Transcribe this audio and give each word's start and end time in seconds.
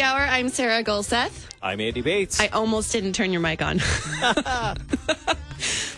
Welcome 0.00 0.16
to 0.16 0.22
the 0.22 0.22
coffee 0.22 0.32
hour. 0.32 0.38
I'm 0.38 0.48
Sarah 0.48 0.82
Gulseth. 0.82 1.46
I'm 1.62 1.80
Andy 1.80 2.00
Bates. 2.00 2.40
I 2.40 2.46
almost 2.48 2.90
didn't 2.92 3.12
turn 3.12 3.32
your 3.32 3.40
mic 3.42 3.60
on. 3.62 3.76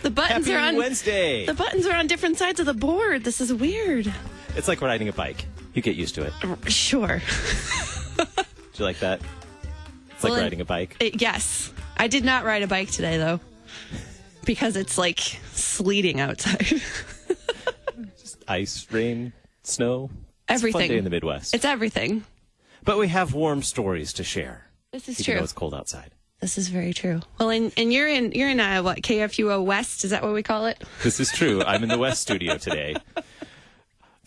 the 0.02 0.10
buttons 0.10 0.46
Happy 0.46 0.54
are 0.54 0.58
on 0.60 0.76
Wednesday. 0.76 1.46
The 1.46 1.54
buttons 1.54 1.86
are 1.86 1.94
on 1.94 2.06
different 2.08 2.36
sides 2.38 2.58
of 2.60 2.66
the 2.66 2.74
board. 2.74 3.22
This 3.24 3.40
is 3.40 3.52
weird. 3.52 4.12
It's 4.56 4.66
like 4.68 4.80
riding 4.80 5.08
a 5.08 5.12
bike. 5.12 5.46
You 5.74 5.82
get 5.82 5.94
used 5.96 6.14
to 6.16 6.24
it. 6.24 6.32
Sure. 6.72 7.22
Do 8.16 8.24
you 8.74 8.84
like 8.84 8.98
that? 9.00 9.20
It's 10.10 10.22
Well, 10.24 10.32
like 10.32 10.42
riding 10.42 10.60
a 10.60 10.64
bike. 10.64 10.96
It- 10.98 11.20
yes. 11.22 11.72
I 11.96 12.08
did 12.08 12.24
not 12.24 12.44
ride 12.44 12.62
a 12.62 12.66
bike 12.66 12.90
today 12.90 13.18
though. 13.18 13.38
Because 14.44 14.74
it's 14.76 14.98
like 14.98 15.20
sleeting 15.20 16.18
outside. 16.18 16.66
Just 18.20 18.42
Ice, 18.48 18.86
rain, 18.90 19.32
snow. 19.62 20.10
It's 20.48 20.60
Everything. 20.60 20.88
day 20.90 20.98
in 20.98 21.04
the 21.04 21.10
Midwest. 21.10 21.54
it's 21.54 21.64
everything. 21.64 22.24
But 22.84 22.98
we 22.98 23.08
have 23.08 23.34
warm 23.34 23.62
stories 23.62 24.12
to 24.14 24.24
share. 24.24 24.66
This 24.92 25.08
is 25.08 25.20
Even 25.20 25.24
true. 25.24 25.34
though 25.40 25.44
it's 25.44 25.52
cold 25.52 25.74
outside. 25.74 26.10
This 26.40 26.58
is 26.58 26.68
very 26.68 26.92
true. 26.92 27.20
Well, 27.38 27.50
and, 27.50 27.72
and 27.76 27.92
you're 27.92 28.08
in 28.08 28.32
you're 28.32 28.48
in 28.50 28.58
uh, 28.60 28.82
what 28.82 28.98
KFUO 28.98 29.64
West? 29.64 30.04
Is 30.04 30.10
that 30.10 30.22
what 30.22 30.32
we 30.34 30.42
call 30.42 30.66
it? 30.66 30.82
This 31.02 31.20
is 31.20 31.30
true. 31.30 31.62
I'm 31.62 31.82
in 31.84 31.88
the 31.88 31.98
West 31.98 32.20
studio 32.22 32.56
today. 32.58 32.96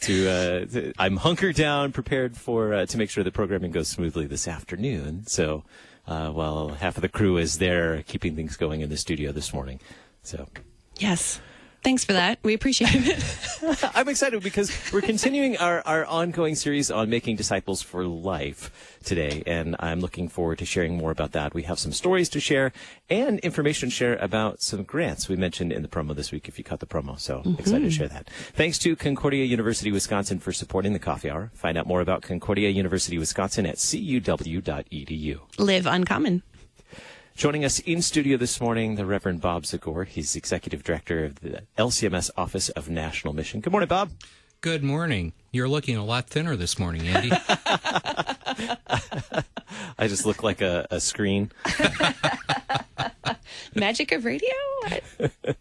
To, 0.01 0.29
uh, 0.29 0.65
to- 0.65 0.93
I'm 0.97 1.17
hunkered 1.17 1.55
down, 1.55 1.91
prepared 1.91 2.35
for 2.37 2.73
uh, 2.73 2.85
to 2.85 2.97
make 2.97 3.09
sure 3.09 3.23
the 3.23 3.31
programming 3.31 3.71
goes 3.71 3.87
smoothly 3.87 4.27
this 4.27 4.47
afternoon. 4.47 5.25
So, 5.25 5.63
uh, 6.07 6.29
while 6.29 6.69
half 6.69 6.97
of 6.97 7.01
the 7.01 7.09
crew 7.09 7.37
is 7.37 7.57
there, 7.59 8.03
keeping 8.03 8.35
things 8.35 8.55
going 8.57 8.81
in 8.81 8.89
the 8.89 8.97
studio 8.97 9.31
this 9.31 9.53
morning. 9.53 9.79
So, 10.23 10.47
Yes. 10.99 11.39
Thanks 11.85 12.03
for 12.03 12.13
that. 12.13 12.39
We 12.41 12.55
appreciate 12.55 12.89
it. 12.95 13.91
I'm 13.95 14.09
excited 14.09 14.41
because 14.41 14.71
we're 14.91 15.01
continuing 15.01 15.55
our, 15.57 15.83
our 15.85 16.03
ongoing 16.03 16.55
series 16.55 16.89
on 16.89 17.11
making 17.11 17.35
disciples 17.35 17.83
for 17.83 18.05
life 18.05 18.97
today, 19.03 19.43
and 19.45 19.75
I'm 19.77 19.99
looking 19.99 20.27
forward 20.27 20.57
to 20.57 20.65
sharing 20.65 20.97
more 20.97 21.11
about 21.11 21.33
that. 21.33 21.53
We 21.53 21.61
have 21.61 21.77
some 21.77 21.91
stories 21.91 22.27
to 22.29 22.39
share 22.39 22.71
and 23.07 23.37
information 23.41 23.89
to 23.89 23.95
share 23.95 24.15
about 24.15 24.63
some 24.63 24.81
grants 24.81 25.29
we 25.29 25.35
mentioned 25.35 25.71
in 25.71 25.83
the 25.83 25.87
promo 25.87 26.15
this 26.15 26.31
week 26.31 26.47
if 26.47 26.57
you 26.57 26.63
caught 26.63 26.79
the 26.79 26.87
promo. 26.87 27.19
So 27.19 27.41
mm-hmm. 27.41 27.59
excited 27.59 27.83
to 27.83 27.91
share 27.91 28.07
that. 28.07 28.31
Thanks 28.53 28.79
to 28.79 28.95
Concordia 28.95 29.45
University 29.45 29.91
Wisconsin 29.91 30.39
for 30.39 30.51
supporting 30.51 30.93
the 30.93 30.97
coffee 30.97 31.29
hour. 31.29 31.51
Find 31.53 31.77
out 31.77 31.85
more 31.85 32.01
about 32.01 32.23
Concordia 32.23 32.69
University 32.69 33.19
Wisconsin 33.19 33.67
at 33.67 33.75
cuw.edu. 33.75 35.39
Live 35.59 35.85
uncommon. 35.85 36.41
Joining 37.35 37.65
us 37.65 37.79
in 37.79 38.01
studio 38.01 38.37
this 38.37 38.61
morning, 38.61 38.95
the 38.95 39.05
Reverend 39.05 39.41
Bob 39.41 39.63
Zagore. 39.63 40.07
He's 40.07 40.37
Executive 40.37 40.85
Director 40.85 41.25
of 41.25 41.41
the 41.41 41.63
LCMS 41.77 42.29
Office 42.37 42.69
of 42.69 42.89
National 42.89 43.33
Mission. 43.33 43.59
Good 43.59 43.71
morning, 43.71 43.89
Bob. 43.89 44.11
Good 44.61 44.83
morning. 44.83 45.33
You're 45.51 45.67
looking 45.67 45.97
a 45.97 46.05
lot 46.05 46.29
thinner 46.29 46.55
this 46.55 46.79
morning, 46.79 47.05
Andy. 47.09 47.31
I 49.99 50.07
just 50.07 50.25
look 50.25 50.43
like 50.43 50.61
a, 50.61 50.87
a 50.89 51.01
screen. 51.01 51.51
Magic 53.75 54.11
of 54.11 54.25
radio? 54.25 54.49
I, 54.85 55.01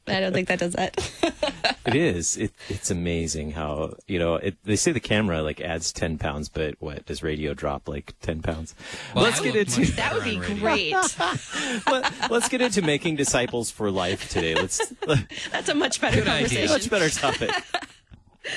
I 0.06 0.20
don't 0.20 0.32
think 0.32 0.48
that 0.48 0.58
does 0.58 0.72
that. 0.74 0.96
It 1.86 1.96
is. 1.96 2.38
It, 2.38 2.52
it's 2.70 2.90
amazing 2.90 3.50
how 3.50 3.96
you 4.06 4.18
know. 4.18 4.36
It, 4.36 4.56
they 4.64 4.74
say 4.74 4.92
the 4.92 5.00
camera 5.00 5.42
like 5.42 5.60
adds 5.60 5.92
ten 5.92 6.16
pounds, 6.16 6.48
but 6.48 6.76
what 6.78 7.04
does 7.04 7.22
radio 7.22 7.52
drop 7.52 7.90
like 7.90 8.14
ten 8.22 8.40
pounds? 8.40 8.74
Well, 9.14 9.24
let's 9.24 9.38
get 9.40 9.54
into 9.54 9.92
That 9.96 10.14
would 10.14 10.24
be 10.24 10.36
great. 10.38 10.92
let, 11.86 12.32
us 12.32 12.48
get 12.48 12.62
into 12.62 12.80
making 12.80 13.16
disciples 13.16 13.70
for 13.70 13.90
life 13.90 14.30
today. 14.30 14.54
Let's 14.54 14.94
That's 15.52 15.68
a 15.68 15.74
much 15.74 16.00
better 16.00 16.20
Good 16.20 16.28
idea. 16.28 16.66
conversation. 16.66 16.72
much 16.72 16.90
better 16.90 17.10
topic. 17.10 17.50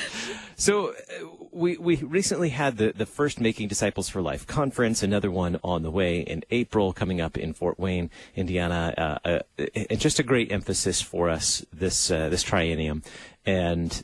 So 0.59 0.89
uh, 0.89 0.93
we 1.51 1.77
we 1.77 1.97
recently 1.97 2.49
had 2.49 2.77
the 2.77 2.91
the 2.91 3.05
first 3.05 3.39
Making 3.39 3.67
Disciples 3.67 4.09
for 4.09 4.23
Life 4.23 4.47
conference, 4.47 5.03
another 5.03 5.29
one 5.29 5.59
on 5.63 5.83
the 5.83 5.91
way 5.91 6.21
in 6.21 6.43
April, 6.49 6.93
coming 6.93 7.21
up 7.21 7.37
in 7.37 7.53
Fort 7.53 7.79
Wayne, 7.79 8.09
Indiana, 8.35 8.91
uh, 8.97 9.29
uh, 9.59 9.65
and 9.89 9.99
just 9.99 10.17
a 10.17 10.23
great 10.23 10.51
emphasis 10.51 10.99
for 10.99 11.29
us 11.29 11.63
this 11.71 12.09
uh, 12.09 12.29
this 12.29 12.43
triennium, 12.43 13.03
and. 13.45 14.03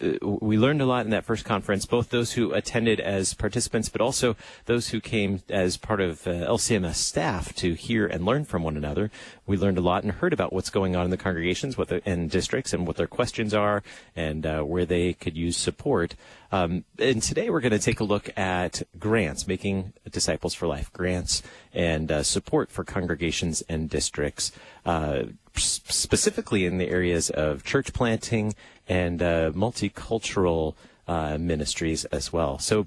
Uh, 0.00 0.12
we 0.22 0.56
learned 0.56 0.80
a 0.80 0.86
lot 0.86 1.04
in 1.04 1.10
that 1.10 1.24
first 1.24 1.44
conference, 1.44 1.84
both 1.84 2.10
those 2.10 2.32
who 2.32 2.52
attended 2.52 3.00
as 3.00 3.34
participants, 3.34 3.88
but 3.88 4.00
also 4.00 4.36
those 4.66 4.88
who 4.88 5.00
came 5.00 5.42
as 5.48 5.76
part 5.76 6.00
of 6.00 6.26
uh, 6.26 6.30
LCMS 6.30 6.94
staff 6.94 7.54
to 7.56 7.74
hear 7.74 8.06
and 8.06 8.24
learn 8.24 8.44
from 8.44 8.62
one 8.62 8.76
another. 8.76 9.10
We 9.46 9.56
learned 9.56 9.78
a 9.78 9.82
lot 9.82 10.04
and 10.04 10.12
heard 10.12 10.32
about 10.32 10.52
what's 10.52 10.70
going 10.70 10.94
on 10.94 11.04
in 11.04 11.10
the 11.10 11.16
congregations, 11.16 11.76
what 11.76 11.88
the, 11.88 12.00
and 12.06 12.30
districts, 12.30 12.72
and 12.72 12.86
what 12.86 12.96
their 12.96 13.06
questions 13.06 13.54
are, 13.54 13.82
and 14.14 14.46
uh, 14.46 14.62
where 14.62 14.86
they 14.86 15.14
could 15.14 15.36
use 15.36 15.56
support. 15.56 16.14
Um, 16.52 16.84
and 16.98 17.20
today 17.20 17.50
we're 17.50 17.60
going 17.60 17.72
to 17.72 17.78
take 17.78 18.00
a 18.00 18.04
look 18.04 18.30
at 18.38 18.82
grants, 18.98 19.46
making 19.46 19.92
disciples 20.10 20.54
for 20.54 20.66
life 20.66 20.92
grants, 20.92 21.42
and 21.74 22.10
uh, 22.10 22.22
support 22.22 22.70
for 22.70 22.84
congregations 22.84 23.62
and 23.68 23.90
districts. 23.90 24.52
Uh, 24.86 25.24
specifically 25.58 26.64
in 26.64 26.78
the 26.78 26.88
areas 26.88 27.30
of 27.30 27.64
church 27.64 27.92
planting 27.92 28.54
and 28.88 29.22
uh, 29.22 29.50
multicultural 29.52 30.74
uh, 31.06 31.38
ministries 31.38 32.04
as 32.06 32.32
well. 32.32 32.58
So, 32.58 32.86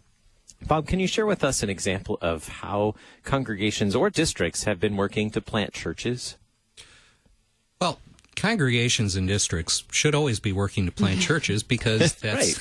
Bob, 0.67 0.87
can 0.87 0.99
you 0.99 1.07
share 1.07 1.25
with 1.25 1.43
us 1.43 1.63
an 1.63 1.69
example 1.69 2.17
of 2.21 2.47
how 2.47 2.95
congregations 3.23 3.95
or 3.95 4.09
districts 4.09 4.63
have 4.65 4.79
been 4.79 4.95
working 4.95 5.31
to 5.31 5.41
plant 5.41 5.73
churches? 5.73 6.37
Well, 7.79 7.99
congregations 8.35 9.15
and 9.15 9.27
districts 9.27 9.83
should 9.91 10.13
always 10.13 10.39
be 10.39 10.51
working 10.51 10.85
to 10.85 10.91
plant 10.91 11.21
churches 11.29 11.63
because 11.63 12.13
that's 12.15 12.59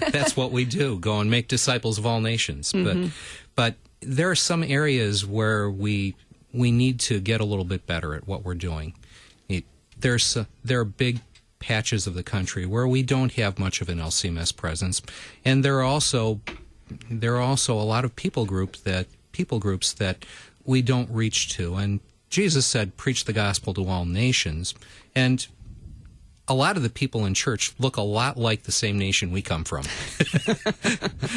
that's 0.12 0.36
what 0.36 0.52
we 0.52 0.64
do. 0.64 0.98
Go 0.98 1.20
and 1.20 1.30
make 1.30 1.48
disciples 1.48 1.98
of 1.98 2.06
all 2.06 2.20
nations. 2.20 2.72
But 2.72 3.10
but 3.54 3.74
there 4.00 4.30
are 4.30 4.36
some 4.36 4.62
areas 4.62 5.24
where 5.24 5.70
we 5.70 6.14
we 6.52 6.70
need 6.70 7.00
to 7.00 7.20
get 7.20 7.40
a 7.40 7.44
little 7.44 7.64
bit 7.64 7.86
better 7.86 8.14
at 8.14 8.26
what 8.26 8.44
we're 8.44 8.54
doing. 8.54 8.94
It, 9.48 9.64
there's 9.98 10.36
uh, 10.36 10.44
there 10.62 10.80
are 10.80 10.84
big 10.84 11.20
patches 11.62 12.06
of 12.06 12.14
the 12.14 12.22
country 12.22 12.66
where 12.66 12.86
we 12.86 13.02
don't 13.02 13.32
have 13.34 13.58
much 13.58 13.80
of 13.80 13.88
an 13.88 13.98
LCMS 13.98 14.54
presence, 14.54 15.00
and 15.44 15.64
there 15.64 15.78
are 15.78 15.84
also 15.84 16.40
there 17.10 17.36
are 17.36 17.42
also 17.42 17.78
a 17.78 17.82
lot 17.82 18.04
of 18.04 18.14
people 18.16 18.44
groups 18.44 18.80
that 18.80 19.06
people 19.30 19.58
groups 19.58 19.92
that 19.94 20.26
we 20.64 20.82
don't 20.82 21.08
reach 21.10 21.54
to. 21.54 21.76
And 21.76 22.00
Jesus 22.28 22.66
said 22.66 22.96
preach 22.96 23.24
the 23.24 23.32
gospel 23.32 23.72
to 23.74 23.86
all 23.86 24.04
nations. 24.04 24.74
And 25.14 25.46
a 26.48 26.54
lot 26.54 26.76
of 26.76 26.82
the 26.82 26.90
people 26.90 27.24
in 27.24 27.34
church 27.34 27.72
look 27.78 27.96
a 27.96 28.02
lot 28.02 28.36
like 28.36 28.64
the 28.64 28.72
same 28.72 28.98
nation 28.98 29.30
we 29.30 29.42
come 29.42 29.64
from. 29.64 29.84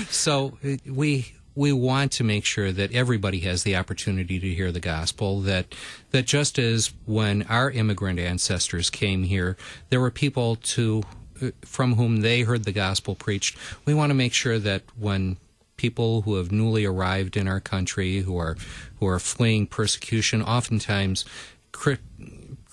So 0.09 0.57
we 0.85 1.33
we 1.55 1.71
want 1.71 2.11
to 2.11 2.23
make 2.23 2.45
sure 2.45 2.71
that 2.71 2.91
everybody 2.93 3.39
has 3.39 3.63
the 3.63 3.75
opportunity 3.75 4.39
to 4.39 4.53
hear 4.53 4.71
the 4.71 4.79
gospel 4.79 5.41
that 5.41 5.73
that 6.11 6.25
just 6.25 6.59
as 6.59 6.93
when 7.05 7.43
our 7.43 7.71
immigrant 7.71 8.19
ancestors 8.19 8.89
came 8.89 9.23
here 9.23 9.57
there 9.89 10.01
were 10.01 10.11
people 10.11 10.55
to 10.57 11.03
uh, 11.41 11.51
from 11.63 11.95
whom 11.95 12.21
they 12.21 12.41
heard 12.41 12.63
the 12.63 12.71
gospel 12.71 13.13
preached. 13.13 13.57
We 13.83 13.93
want 13.93 14.09
to 14.09 14.13
make 14.13 14.33
sure 14.33 14.57
that 14.59 14.83
when 14.97 15.35
people 15.75 16.21
who 16.21 16.35
have 16.35 16.49
newly 16.49 16.85
arrived 16.85 17.35
in 17.35 17.47
our 17.47 17.59
country 17.59 18.19
who 18.19 18.37
are 18.37 18.55
who 18.99 19.07
are 19.07 19.19
fleeing 19.19 19.67
persecution 19.67 20.41
oftentimes 20.41 21.25
cri- 21.73 21.97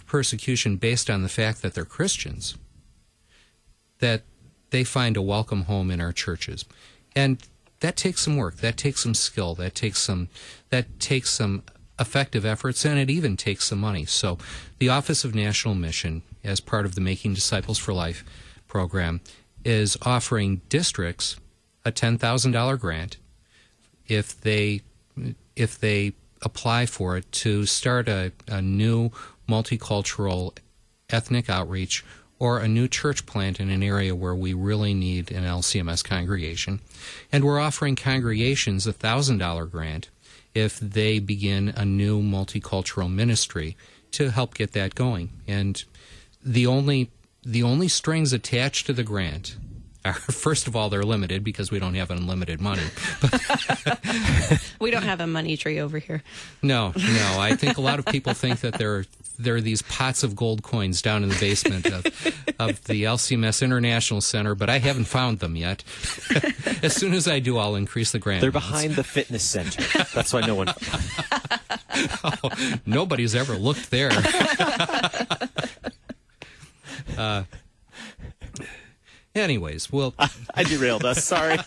persecution 0.06 0.76
based 0.76 1.10
on 1.10 1.22
the 1.22 1.28
fact 1.28 1.62
that 1.62 1.74
they're 1.74 1.84
Christians 1.84 2.56
that 3.98 4.22
they 4.70 4.84
find 4.84 5.16
a 5.16 5.22
welcome 5.22 5.64
home 5.64 5.90
in 5.90 6.00
our 6.00 6.12
churches. 6.12 6.64
And 7.16 7.42
that 7.82 7.96
takes 7.96 8.22
some 8.22 8.36
work. 8.36 8.56
That 8.58 8.76
takes 8.76 9.00
some 9.02 9.14
skill. 9.14 9.54
That 9.56 9.74
takes 9.74 9.98
some 9.98 10.28
that 10.70 10.98
takes 11.00 11.30
some 11.30 11.64
effective 11.98 12.46
efforts 12.46 12.84
and 12.84 12.98
it 12.98 13.10
even 13.10 13.36
takes 13.36 13.66
some 13.66 13.80
money. 13.80 14.04
So 14.06 14.38
the 14.78 14.88
office 14.88 15.24
of 15.24 15.34
national 15.34 15.74
mission 15.74 16.22
as 16.42 16.60
part 16.60 16.86
of 16.86 16.94
the 16.94 17.00
making 17.00 17.34
disciples 17.34 17.78
for 17.78 17.92
life 17.92 18.24
program 18.66 19.20
is 19.64 19.96
offering 20.02 20.62
districts 20.68 21.36
a 21.84 21.92
$10,000 21.92 22.78
grant 22.78 23.16
if 24.06 24.40
they 24.40 24.80
if 25.54 25.78
they 25.78 26.12
apply 26.40 26.86
for 26.86 27.16
it 27.16 27.30
to 27.32 27.66
start 27.66 28.08
a, 28.08 28.32
a 28.48 28.62
new 28.62 29.10
multicultural 29.48 30.56
ethnic 31.10 31.50
outreach 31.50 32.04
or 32.42 32.58
a 32.58 32.66
new 32.66 32.88
church 32.88 33.24
plant 33.24 33.60
in 33.60 33.70
an 33.70 33.84
area 33.84 34.16
where 34.16 34.34
we 34.34 34.52
really 34.52 34.92
need 34.92 35.30
an 35.30 35.44
LCMS 35.44 36.02
congregation. 36.02 36.80
And 37.30 37.44
we're 37.44 37.60
offering 37.60 37.94
congregations 37.94 38.84
a 38.84 38.92
$1,000 38.92 39.70
grant 39.70 40.08
if 40.52 40.76
they 40.80 41.20
begin 41.20 41.72
a 41.76 41.84
new 41.84 42.20
multicultural 42.20 43.08
ministry 43.08 43.76
to 44.10 44.32
help 44.32 44.54
get 44.54 44.72
that 44.72 44.96
going. 44.96 45.30
And 45.46 45.84
the 46.44 46.66
only 46.66 47.12
the 47.44 47.62
only 47.62 47.86
strings 47.86 48.32
attached 48.32 48.86
to 48.86 48.92
the 48.92 49.04
grant 49.04 49.56
are 50.04 50.12
first 50.44 50.66
of 50.66 50.74
all 50.74 50.90
they're 50.90 51.04
limited 51.04 51.44
because 51.44 51.70
we 51.70 51.78
don't 51.78 51.94
have 51.94 52.10
unlimited 52.10 52.60
money. 52.60 52.82
We 54.82 54.90
don't 54.90 55.04
have 55.04 55.20
a 55.20 55.28
money 55.28 55.56
tree 55.56 55.78
over 55.78 56.00
here. 56.00 56.24
No, 56.60 56.92
no. 56.96 57.36
I 57.38 57.54
think 57.54 57.78
a 57.78 57.80
lot 57.80 58.00
of 58.00 58.06
people 58.06 58.34
think 58.34 58.60
that 58.62 58.74
there 58.74 58.96
are 58.96 59.04
there 59.38 59.56
are 59.56 59.60
these 59.60 59.82
pots 59.82 60.22
of 60.22 60.36
gold 60.36 60.62
coins 60.62 61.02
down 61.02 61.22
in 61.22 61.28
the 61.28 61.38
basement 61.38 61.86
of, 61.86 62.06
of 62.58 62.84
the 62.84 63.04
LCMS 63.04 63.62
International 63.62 64.20
Center, 64.20 64.54
but 64.54 64.70
I 64.70 64.78
haven't 64.78 65.04
found 65.04 65.40
them 65.40 65.56
yet. 65.56 65.84
as 66.82 66.94
soon 66.94 67.12
as 67.14 67.28
I 67.28 67.38
do, 67.38 67.58
I'll 67.58 67.74
increase 67.74 68.12
the 68.12 68.18
grant. 68.18 68.40
They're 68.40 68.50
amounts. 68.50 68.68
behind 68.68 68.94
the 68.96 69.04
fitness 69.04 69.42
center. 69.42 69.82
That's 70.14 70.32
why 70.32 70.46
no 70.46 70.54
one. 70.54 70.68
oh, 72.24 72.78
nobody's 72.86 73.34
ever 73.34 73.54
looked 73.54 73.90
there. 73.90 74.10
uh, 77.16 77.44
anyways, 79.34 79.92
well, 79.92 80.14
I 80.54 80.62
derailed 80.64 81.04
us. 81.04 81.24
Sorry. 81.24 81.58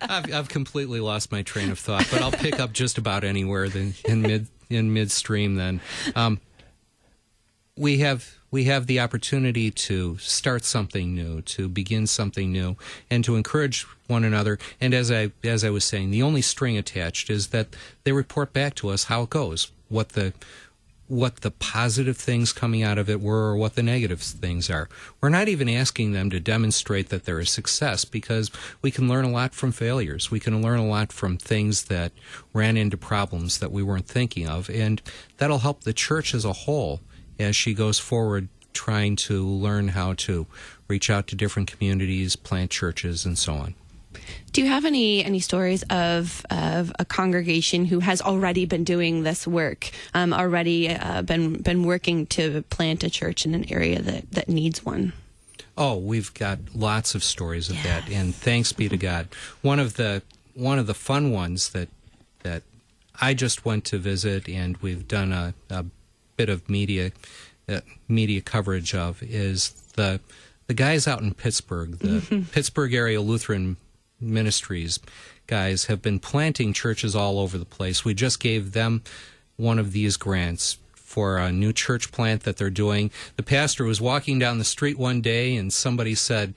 I've, 0.00 0.32
I've 0.32 0.48
completely 0.48 1.00
lost 1.00 1.32
my 1.32 1.42
train 1.42 1.70
of 1.70 1.78
thought, 1.78 2.08
but 2.10 2.22
I'll 2.22 2.32
pick 2.32 2.60
up 2.60 2.72
just 2.72 2.98
about 2.98 3.24
anywhere 3.24 3.68
then 3.68 3.94
in 4.04 4.22
mid 4.22 4.46
in 4.70 4.92
midstream. 4.92 5.56
Then 5.56 5.80
um, 6.14 6.40
we 7.78 7.98
have 7.98 8.36
we 8.50 8.64
have 8.64 8.86
the 8.86 8.98
opportunity 8.98 9.70
to 9.70 10.16
start 10.18 10.64
something 10.64 11.14
new, 11.14 11.42
to 11.42 11.68
begin 11.68 12.06
something 12.06 12.50
new, 12.50 12.76
and 13.10 13.22
to 13.24 13.36
encourage 13.36 13.82
one 14.06 14.24
another. 14.24 14.58
And 14.80 14.94
as 14.94 15.10
I 15.12 15.30
as 15.44 15.64
I 15.64 15.70
was 15.70 15.84
saying, 15.84 16.10
the 16.10 16.22
only 16.22 16.42
string 16.42 16.76
attached 16.76 17.30
is 17.30 17.48
that 17.48 17.68
they 18.04 18.12
report 18.12 18.52
back 18.52 18.74
to 18.76 18.88
us 18.88 19.04
how 19.04 19.22
it 19.22 19.30
goes, 19.30 19.70
what 19.88 20.10
the 20.10 20.32
what 21.06 21.36
the 21.36 21.50
positive 21.50 22.18
things 22.18 22.52
coming 22.52 22.82
out 22.82 22.98
of 22.98 23.08
it 23.08 23.20
were 23.22 23.50
or 23.50 23.56
what 23.56 23.76
the 23.76 23.82
negative 23.82 24.20
things 24.20 24.68
are. 24.68 24.90
We're 25.22 25.30
not 25.30 25.48
even 25.48 25.66
asking 25.66 26.12
them 26.12 26.28
to 26.28 26.38
demonstrate 26.38 27.08
that 27.08 27.24
they're 27.24 27.38
a 27.38 27.46
success 27.46 28.04
because 28.04 28.50
we 28.82 28.90
can 28.90 29.08
learn 29.08 29.24
a 29.24 29.30
lot 29.30 29.54
from 29.54 29.72
failures. 29.72 30.30
We 30.30 30.38
can 30.38 30.60
learn 30.60 30.78
a 30.78 30.86
lot 30.86 31.10
from 31.10 31.38
things 31.38 31.84
that 31.84 32.12
ran 32.52 32.76
into 32.76 32.98
problems 32.98 33.56
that 33.58 33.72
we 33.72 33.82
weren't 33.82 34.06
thinking 34.06 34.46
of. 34.46 34.68
And 34.68 35.00
that'll 35.38 35.60
help 35.60 35.84
the 35.84 35.94
church 35.94 36.34
as 36.34 36.44
a 36.44 36.52
whole 36.52 37.00
as 37.38 37.56
she 37.56 37.74
goes 37.74 37.98
forward 37.98 38.48
trying 38.72 39.16
to 39.16 39.44
learn 39.44 39.88
how 39.88 40.14
to 40.14 40.46
reach 40.86 41.10
out 41.10 41.26
to 41.26 41.34
different 41.34 41.70
communities, 41.70 42.36
plant 42.36 42.70
churches, 42.70 43.26
and 43.26 43.36
so 43.36 43.54
on. 43.54 43.74
Do 44.52 44.62
you 44.62 44.68
have 44.68 44.84
any 44.84 45.24
any 45.24 45.40
stories 45.40 45.82
of 45.90 46.44
of 46.50 46.92
a 46.98 47.04
congregation 47.04 47.84
who 47.84 48.00
has 48.00 48.22
already 48.22 48.66
been 48.66 48.84
doing 48.84 49.22
this 49.22 49.46
work, 49.46 49.90
um, 50.14 50.32
already 50.32 50.88
uh, 50.88 51.22
been 51.22 51.60
been 51.60 51.84
working 51.84 52.26
to 52.26 52.62
plant 52.70 53.04
a 53.04 53.10
church 53.10 53.44
in 53.44 53.54
an 53.54 53.70
area 53.70 54.00
that 54.00 54.30
that 54.32 54.48
needs 54.48 54.84
one? 54.84 55.12
Oh, 55.76 55.96
we've 55.96 56.32
got 56.34 56.58
lots 56.74 57.14
of 57.14 57.22
stories 57.22 57.68
of 57.68 57.76
yes. 57.76 57.84
that, 57.84 58.10
and 58.10 58.34
thanks 58.34 58.72
be 58.72 58.88
to 58.88 58.96
God. 58.96 59.28
One 59.62 59.78
of 59.78 59.94
the 59.94 60.22
one 60.54 60.78
of 60.78 60.86
the 60.86 60.94
fun 60.94 61.30
ones 61.30 61.70
that 61.70 61.88
that 62.42 62.62
I 63.20 63.34
just 63.34 63.64
went 63.64 63.84
to 63.86 63.98
visit, 63.98 64.48
and 64.48 64.76
we've 64.78 65.06
done 65.06 65.32
a, 65.32 65.54
a 65.68 65.84
bit 66.38 66.48
of 66.48 66.70
media 66.70 67.12
uh, 67.68 67.80
media 68.08 68.40
coverage 68.40 68.94
of 68.94 69.22
is 69.22 69.72
the 69.96 70.20
the 70.68 70.74
guys 70.74 71.06
out 71.06 71.20
in 71.20 71.34
Pittsburgh, 71.34 71.98
the 71.98 72.08
mm-hmm. 72.08 72.42
Pittsburgh 72.50 72.94
area 72.94 73.20
Lutheran 73.20 73.76
Ministries 74.20 74.98
guys 75.48 75.86
have 75.86 76.00
been 76.00 76.20
planting 76.20 76.72
churches 76.72 77.16
all 77.16 77.40
over 77.40 77.58
the 77.58 77.64
place. 77.64 78.04
We 78.04 78.14
just 78.14 78.38
gave 78.38 78.72
them 78.72 79.02
one 79.56 79.80
of 79.80 79.92
these 79.92 80.16
grants 80.16 80.78
for 80.94 81.38
a 81.38 81.50
new 81.50 81.72
church 81.72 82.12
plant 82.12 82.42
that 82.44 82.58
they're 82.58 82.70
doing. 82.70 83.10
The 83.36 83.42
pastor 83.42 83.84
was 83.84 84.00
walking 84.00 84.38
down 84.38 84.58
the 84.58 84.64
street 84.64 84.98
one 84.98 85.20
day 85.20 85.56
and 85.56 85.72
somebody 85.72 86.14
said, 86.14 86.54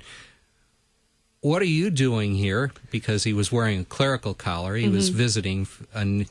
What 1.39 1.61
are 1.61 1.65
you 1.65 1.89
doing 1.89 2.35
here? 2.35 2.71
Because 2.91 3.23
he 3.23 3.33
was 3.33 3.51
wearing 3.51 3.79
a 3.79 3.85
clerical 3.85 4.33
collar. 4.33 4.75
He 4.75 4.85
mm-hmm. 4.85 4.95
was 4.95 5.09
visiting 5.09 5.67
a, 5.95 6.25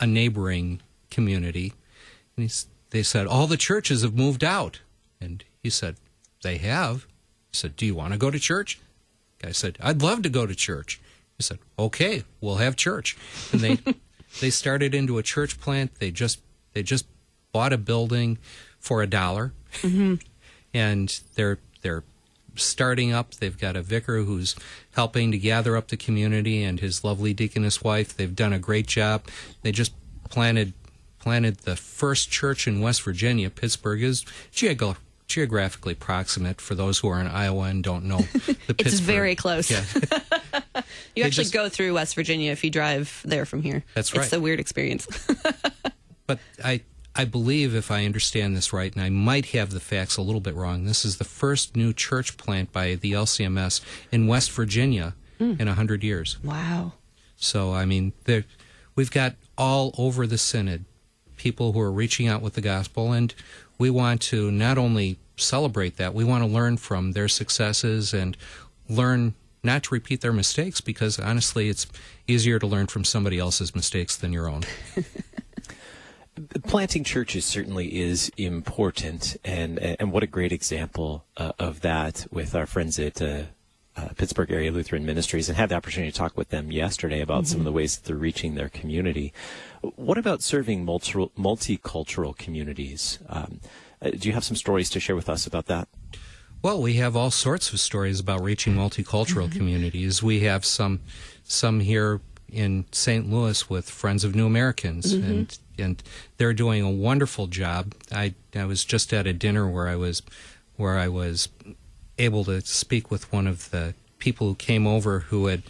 a 0.00 0.06
neighboring 0.06 0.80
community. 1.10 1.74
And 2.38 2.64
they 2.90 3.02
said, 3.02 3.26
All 3.26 3.46
the 3.46 3.56
churches 3.56 4.02
have 4.02 4.14
moved 4.14 4.42
out. 4.42 4.80
And 5.20 5.44
he 5.62 5.68
said, 5.68 5.96
They 6.42 6.56
have. 6.58 7.06
He 7.50 7.56
said, 7.56 7.76
Do 7.76 7.84
you 7.84 7.94
want 7.94 8.12
to 8.12 8.18
go 8.18 8.30
to 8.30 8.38
church? 8.38 8.80
Guy 9.38 9.52
said, 9.52 9.78
"I'd 9.80 10.02
love 10.02 10.22
to 10.22 10.28
go 10.28 10.46
to 10.46 10.54
church." 10.54 11.00
He 11.36 11.42
said, 11.42 11.58
"Okay, 11.78 12.24
we'll 12.40 12.56
have 12.56 12.76
church." 12.76 13.16
And 13.52 13.60
they 13.60 13.78
they 14.40 14.50
started 14.50 14.94
into 14.94 15.18
a 15.18 15.22
church 15.22 15.60
plant. 15.60 15.94
They 15.96 16.10
just 16.10 16.40
they 16.72 16.82
just 16.82 17.06
bought 17.52 17.72
a 17.72 17.78
building 17.78 18.38
for 18.78 19.02
a 19.02 19.06
dollar, 19.06 19.52
mm-hmm. 19.80 20.14
and 20.74 21.20
they're 21.34 21.58
they're 21.82 22.04
starting 22.56 23.12
up. 23.12 23.34
They've 23.34 23.56
got 23.56 23.76
a 23.76 23.82
vicar 23.82 24.22
who's 24.22 24.56
helping 24.92 25.30
to 25.30 25.38
gather 25.38 25.76
up 25.76 25.88
the 25.88 25.96
community, 25.96 26.64
and 26.64 26.80
his 26.80 27.04
lovely 27.04 27.32
deaconess 27.32 27.82
wife. 27.82 28.16
They've 28.16 28.34
done 28.34 28.52
a 28.52 28.58
great 28.58 28.88
job. 28.88 29.24
They 29.62 29.70
just 29.70 29.92
planted 30.28 30.72
planted 31.28 31.58
the 31.58 31.76
first 31.76 32.30
church 32.30 32.66
in 32.66 32.80
West 32.80 33.02
Virginia. 33.02 33.50
Pittsburgh 33.50 34.02
is 34.02 34.24
geog- 34.50 34.96
geographically 35.26 35.94
proximate 35.94 36.58
for 36.58 36.74
those 36.74 37.00
who 37.00 37.08
are 37.08 37.20
in 37.20 37.26
Iowa 37.26 37.64
and 37.64 37.84
don't 37.84 38.06
know 38.06 38.16
the 38.46 38.56
It's 38.68 38.82
Pittsburgh. 38.82 39.06
very 39.06 39.36
close. 39.36 39.70
Yeah. 39.70 39.84
you 41.14 41.24
actually 41.24 41.44
just, 41.44 41.52
go 41.52 41.68
through 41.68 41.92
West 41.92 42.14
Virginia 42.14 42.50
if 42.50 42.64
you 42.64 42.70
drive 42.70 43.20
there 43.26 43.44
from 43.44 43.60
here. 43.60 43.84
That's 43.92 44.14
right. 44.14 44.24
It's 44.24 44.32
a 44.32 44.40
weird 44.40 44.58
experience. 44.58 45.06
but 46.26 46.38
I 46.64 46.80
I 47.14 47.26
believe 47.26 47.74
if 47.74 47.90
I 47.90 48.06
understand 48.06 48.56
this 48.56 48.72
right, 48.72 48.90
and 48.94 49.04
I 49.04 49.10
might 49.10 49.46
have 49.46 49.72
the 49.72 49.80
facts 49.80 50.16
a 50.16 50.22
little 50.22 50.40
bit 50.40 50.54
wrong, 50.54 50.86
this 50.86 51.04
is 51.04 51.18
the 51.18 51.24
first 51.24 51.76
new 51.76 51.92
church 51.92 52.38
plant 52.38 52.72
by 52.72 52.94
the 52.94 53.12
LCMS 53.12 53.82
in 54.10 54.28
West 54.28 54.50
Virginia 54.50 55.14
mm. 55.38 55.60
in 55.60 55.68
a 55.68 55.74
hundred 55.74 56.02
years. 56.02 56.42
Wow. 56.42 56.94
So 57.36 57.74
I 57.74 57.84
mean, 57.84 58.14
there, 58.24 58.46
we've 58.94 59.10
got 59.10 59.34
all 59.58 59.94
over 59.98 60.26
the 60.26 60.38
synod 60.38 60.86
people 61.38 61.72
who 61.72 61.80
are 61.80 61.90
reaching 61.90 62.28
out 62.28 62.42
with 62.42 62.54
the 62.54 62.60
gospel, 62.60 63.12
and 63.12 63.34
we 63.78 63.88
want 63.88 64.20
to 64.22 64.50
not 64.50 64.76
only 64.76 65.18
celebrate 65.36 65.96
that, 65.96 66.12
we 66.12 66.24
want 66.24 66.42
to 66.42 66.48
learn 66.48 66.76
from 66.76 67.12
their 67.12 67.28
successes 67.28 68.12
and 68.12 68.36
learn 68.88 69.34
not 69.62 69.84
to 69.84 69.94
repeat 69.94 70.20
their 70.20 70.32
mistakes 70.32 70.80
because 70.80 71.18
honestly, 71.18 71.68
it's 71.68 71.86
easier 72.26 72.58
to 72.58 72.66
learn 72.66 72.86
from 72.86 73.04
somebody 73.04 73.38
else's 73.38 73.74
mistakes 73.74 74.16
than 74.16 74.32
your 74.32 74.48
own. 74.48 74.64
Planting 76.64 77.02
churches 77.02 77.44
certainly 77.44 78.00
is 78.00 78.30
important, 78.36 79.36
and 79.44 79.78
and 79.78 80.12
what 80.12 80.22
a 80.22 80.26
great 80.28 80.52
example 80.52 81.24
uh, 81.36 81.50
of 81.58 81.80
that 81.80 82.28
with 82.30 82.54
our 82.54 82.66
friends 82.66 82.96
at 83.00 83.20
uh, 83.20 83.42
uh, 83.98 84.08
Pittsburgh 84.16 84.50
Area 84.50 84.70
Lutheran 84.70 85.04
Ministries, 85.04 85.48
and 85.48 85.56
had 85.56 85.70
the 85.70 85.74
opportunity 85.74 86.12
to 86.12 86.16
talk 86.16 86.36
with 86.36 86.50
them 86.50 86.70
yesterday 86.70 87.20
about 87.20 87.44
mm-hmm. 87.44 87.52
some 87.52 87.60
of 87.60 87.64
the 87.64 87.72
ways 87.72 87.96
that 87.96 88.06
they're 88.06 88.16
reaching 88.16 88.54
their 88.54 88.68
community. 88.68 89.32
What 89.80 90.18
about 90.18 90.42
serving 90.42 90.84
multi- 90.84 91.30
multicultural 91.38 92.36
communities? 92.36 93.18
Um, 93.28 93.60
uh, 94.00 94.10
do 94.10 94.28
you 94.28 94.34
have 94.34 94.44
some 94.44 94.56
stories 94.56 94.88
to 94.90 95.00
share 95.00 95.16
with 95.16 95.28
us 95.28 95.46
about 95.46 95.66
that? 95.66 95.88
Well, 96.62 96.80
we 96.80 96.94
have 96.94 97.16
all 97.16 97.30
sorts 97.30 97.72
of 97.72 97.80
stories 97.80 98.20
about 98.20 98.42
reaching 98.42 98.74
multicultural 98.74 99.46
mm-hmm. 99.46 99.58
communities. 99.58 100.22
We 100.22 100.40
have 100.40 100.64
some 100.64 101.00
some 101.44 101.80
here 101.80 102.20
in 102.50 102.86
St. 102.92 103.30
Louis 103.30 103.68
with 103.68 103.88
Friends 103.90 104.24
of 104.24 104.34
New 104.34 104.46
Americans, 104.46 105.14
mm-hmm. 105.14 105.30
and 105.30 105.58
and 105.78 106.02
they're 106.36 106.54
doing 106.54 106.82
a 106.82 106.90
wonderful 106.90 107.46
job. 107.46 107.94
I 108.12 108.34
I 108.54 108.64
was 108.64 108.84
just 108.84 109.12
at 109.12 109.26
a 109.26 109.32
dinner 109.32 109.68
where 109.68 109.88
I 109.88 109.96
was 109.96 110.22
where 110.76 110.98
I 110.98 111.08
was 111.08 111.48
able 112.18 112.44
to 112.44 112.60
speak 112.62 113.10
with 113.10 113.32
one 113.32 113.46
of 113.46 113.70
the 113.70 113.94
people 114.18 114.48
who 114.48 114.54
came 114.54 114.86
over 114.86 115.20
who 115.20 115.46
had 115.46 115.62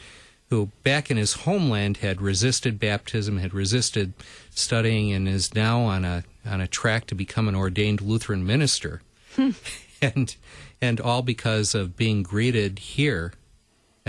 who 0.50 0.70
back 0.82 1.10
in 1.10 1.16
his 1.16 1.34
homeland 1.34 1.98
had 1.98 2.22
resisted 2.22 2.80
baptism, 2.80 3.38
had 3.38 3.52
resisted 3.52 4.14
studying, 4.50 5.12
and 5.12 5.28
is 5.28 5.54
now 5.54 5.80
on 5.82 6.04
a 6.04 6.24
on 6.46 6.60
a 6.60 6.66
track 6.66 7.06
to 7.06 7.14
become 7.14 7.48
an 7.48 7.54
ordained 7.54 8.00
Lutheran 8.00 8.46
minister, 8.46 9.02
hmm. 9.36 9.50
and 10.02 10.36
and 10.80 11.00
all 11.00 11.22
because 11.22 11.74
of 11.74 11.96
being 11.96 12.22
greeted 12.22 12.78
here 12.78 13.32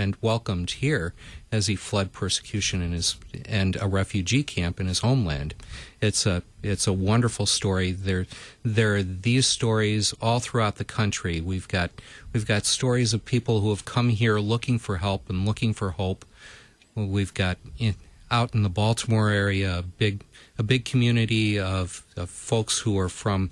and 0.00 0.16
welcomed 0.22 0.70
here 0.70 1.12
as 1.52 1.66
he 1.66 1.76
fled 1.76 2.12
persecution 2.12 2.80
in 2.80 2.92
his 2.92 3.16
and 3.44 3.76
a 3.80 3.86
refugee 3.86 4.42
camp 4.42 4.80
in 4.80 4.86
his 4.86 5.00
homeland. 5.00 5.54
It's 6.00 6.24
a 6.24 6.42
it's 6.62 6.86
a 6.86 6.92
wonderful 6.92 7.46
story. 7.46 7.92
There 7.92 8.26
there 8.64 8.96
are 8.96 9.02
these 9.02 9.46
stories 9.46 10.14
all 10.22 10.40
throughout 10.40 10.76
the 10.76 10.84
country. 10.84 11.40
We've 11.40 11.68
got 11.68 11.90
we've 12.32 12.46
got 12.46 12.64
stories 12.64 13.12
of 13.12 13.24
people 13.24 13.60
who 13.60 13.68
have 13.68 13.84
come 13.84 14.08
here 14.08 14.38
looking 14.38 14.78
for 14.78 14.96
help 14.96 15.28
and 15.28 15.44
looking 15.44 15.74
for 15.74 15.90
hope. 15.90 16.24
We've 16.94 17.34
got 17.34 17.58
in, 17.78 17.94
out 18.30 18.54
in 18.54 18.62
the 18.62 18.68
Baltimore 18.68 19.28
area 19.28 19.78
a 19.78 19.82
big 19.82 20.24
a 20.58 20.62
big 20.62 20.84
community 20.84 21.58
of, 21.58 22.04
of 22.16 22.30
folks 22.30 22.78
who 22.80 22.98
are 22.98 23.08
from 23.08 23.50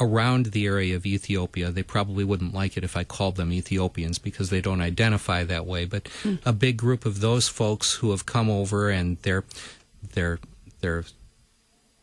around 0.00 0.46
the 0.46 0.66
area 0.66 0.96
of 0.96 1.06
Ethiopia. 1.06 1.70
They 1.70 1.82
probably 1.82 2.24
wouldn't 2.24 2.54
like 2.54 2.76
it 2.76 2.84
if 2.84 2.96
I 2.96 3.04
called 3.04 3.36
them 3.36 3.52
Ethiopians 3.52 4.18
because 4.18 4.50
they 4.50 4.60
don't 4.60 4.80
identify 4.80 5.44
that 5.44 5.66
way. 5.66 5.84
But 5.84 6.04
mm. 6.22 6.38
a 6.44 6.52
big 6.52 6.76
group 6.76 7.04
of 7.04 7.20
those 7.20 7.48
folks 7.48 7.94
who 7.94 8.10
have 8.10 8.26
come 8.26 8.48
over 8.48 8.88
and 8.88 9.18
their 9.18 9.44
their 10.14 10.38
their 10.80 11.04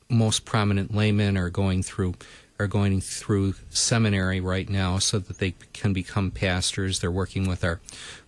most 0.10 0.46
prominent 0.46 0.94
laymen 0.94 1.38
are 1.38 1.50
going 1.50 1.84
through 1.84 2.16
are 2.60 2.68
going 2.68 3.02
through 3.02 3.54
seminary 3.70 4.40
right 4.40 4.68
now 4.70 4.98
so 4.98 5.20
that 5.20 5.38
they 5.38 5.54
can 5.74 5.94
become 5.94 6.32
pastors. 6.32 7.00
They're 7.00 7.12
working 7.12 7.48
with 7.48 7.64
our 7.64 7.80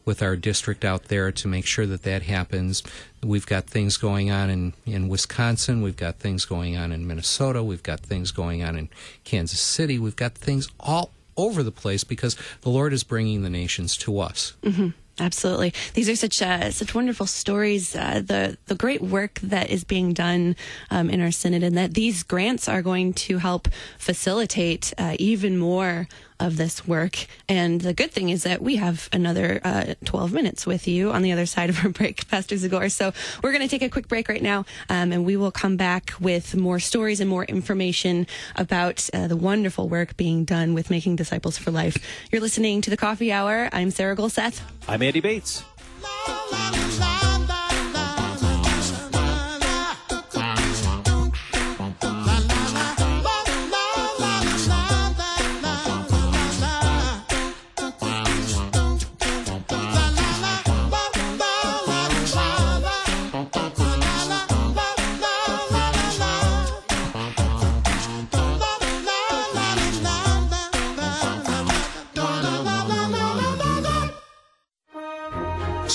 with 0.06 0.24
our 0.24 0.36
district 0.36 0.84
out 0.84 1.06
there 1.06 1.32
to 1.32 1.48
make 1.48 1.66
sure 1.66 1.86
that 1.86 2.02
that 2.04 2.24
happens. 2.24 2.82
We've 3.22 3.46
got 3.46 3.66
things 3.66 3.96
going 3.96 4.32
on 4.32 4.50
in, 4.50 4.74
in 4.86 5.08
Wisconsin. 5.08 5.84
We've 5.84 5.96
got 5.96 6.16
things 6.16 6.46
going 6.46 6.76
on 6.76 6.92
in 6.92 7.06
Minnesota. 7.06 7.64
We've 7.64 7.84
got 7.84 8.00
things 8.00 8.32
going 8.32 8.64
on 8.64 8.76
in 8.76 8.90
Kansas 9.24 9.62
City. 9.62 10.00
We've 10.00 10.16
got 10.16 10.34
things 10.34 10.68
all 10.80 11.12
over 11.38 11.62
the 11.62 11.72
place 11.72 12.04
because 12.04 12.36
the 12.62 12.70
Lord 12.70 12.92
is 12.92 13.04
bringing 13.04 13.44
the 13.44 13.52
nations 13.52 13.96
to 13.98 14.20
us. 14.20 14.54
Mm-hmm. 14.64 14.90
Absolutely, 15.20 15.74
these 15.94 16.08
are 16.10 16.16
such 16.16 16.42
uh, 16.42 16.72
such 16.72 16.96
wonderful 16.96 17.26
stories. 17.26 17.96
Uh, 17.96 18.22
the 18.26 18.58
the 18.68 18.76
great 18.76 19.02
work 19.02 19.40
that 19.44 19.70
is 19.70 19.84
being 19.84 20.14
done 20.14 20.56
um, 20.90 21.10
in 21.10 21.20
our 21.22 21.32
synod, 21.32 21.64
and 21.64 21.78
that 21.78 21.94
these 21.94 22.24
grants 22.24 22.70
are 22.70 22.82
going 22.82 23.14
to 23.14 23.38
help 23.38 23.68
facilitate 23.98 24.94
uh, 24.98 25.16
even 25.20 25.58
more 25.58 26.08
of 26.40 26.58
this 26.58 26.88
work. 26.88 27.26
And 27.48 27.82
the 27.82 27.94
good 27.94 28.12
thing 28.12 28.30
is 28.30 28.44
that 28.44 28.62
we 28.62 28.78
have 28.78 29.10
another 29.12 29.60
uh, 29.64 29.94
12 30.06 30.34
minutes 30.34 30.66
with 30.66 30.88
you 30.88 31.12
on 31.12 31.22
the 31.22 31.32
other 31.32 31.46
side 31.46 31.70
of 31.70 31.84
our 31.84 31.90
break, 32.00 32.28
Pastor 32.28 32.56
Zagore. 32.56 32.92
So 32.92 33.14
we're 33.44 33.52
going 33.52 33.64
to 33.64 33.68
take 33.68 33.82
a 33.82 33.90
quick 33.90 34.08
break 34.08 34.30
right 34.30 34.42
now, 34.42 34.66
um, 34.90 35.12
and 35.12 35.26
we 35.26 35.38
will 35.38 35.52
come 35.52 35.78
back 35.78 36.14
with 36.20 36.56
more 36.56 36.80
stories 36.80 37.20
and 37.20 37.30
more 37.30 37.46
information 37.46 38.28
about 38.56 39.10
uh, 39.14 39.28
the 39.28 39.36
wonderful 39.36 39.90
work 39.90 40.18
being 40.18 40.46
done 40.46 40.74
with 40.74 40.90
Making 40.90 41.16
Disciples 41.16 41.58
for 41.58 41.72
Life. 41.72 41.98
You're 42.32 42.42
listening 42.42 42.82
to 42.82 42.90
the 42.90 42.98
Coffee 42.98 43.32
Hour. 43.32 43.70
I'm 43.72 43.92
Sarah 43.92 44.16
Gulseth. 44.16 44.62
I'm 44.88 45.02
Andy 45.02 45.22
Bates. 45.22 45.64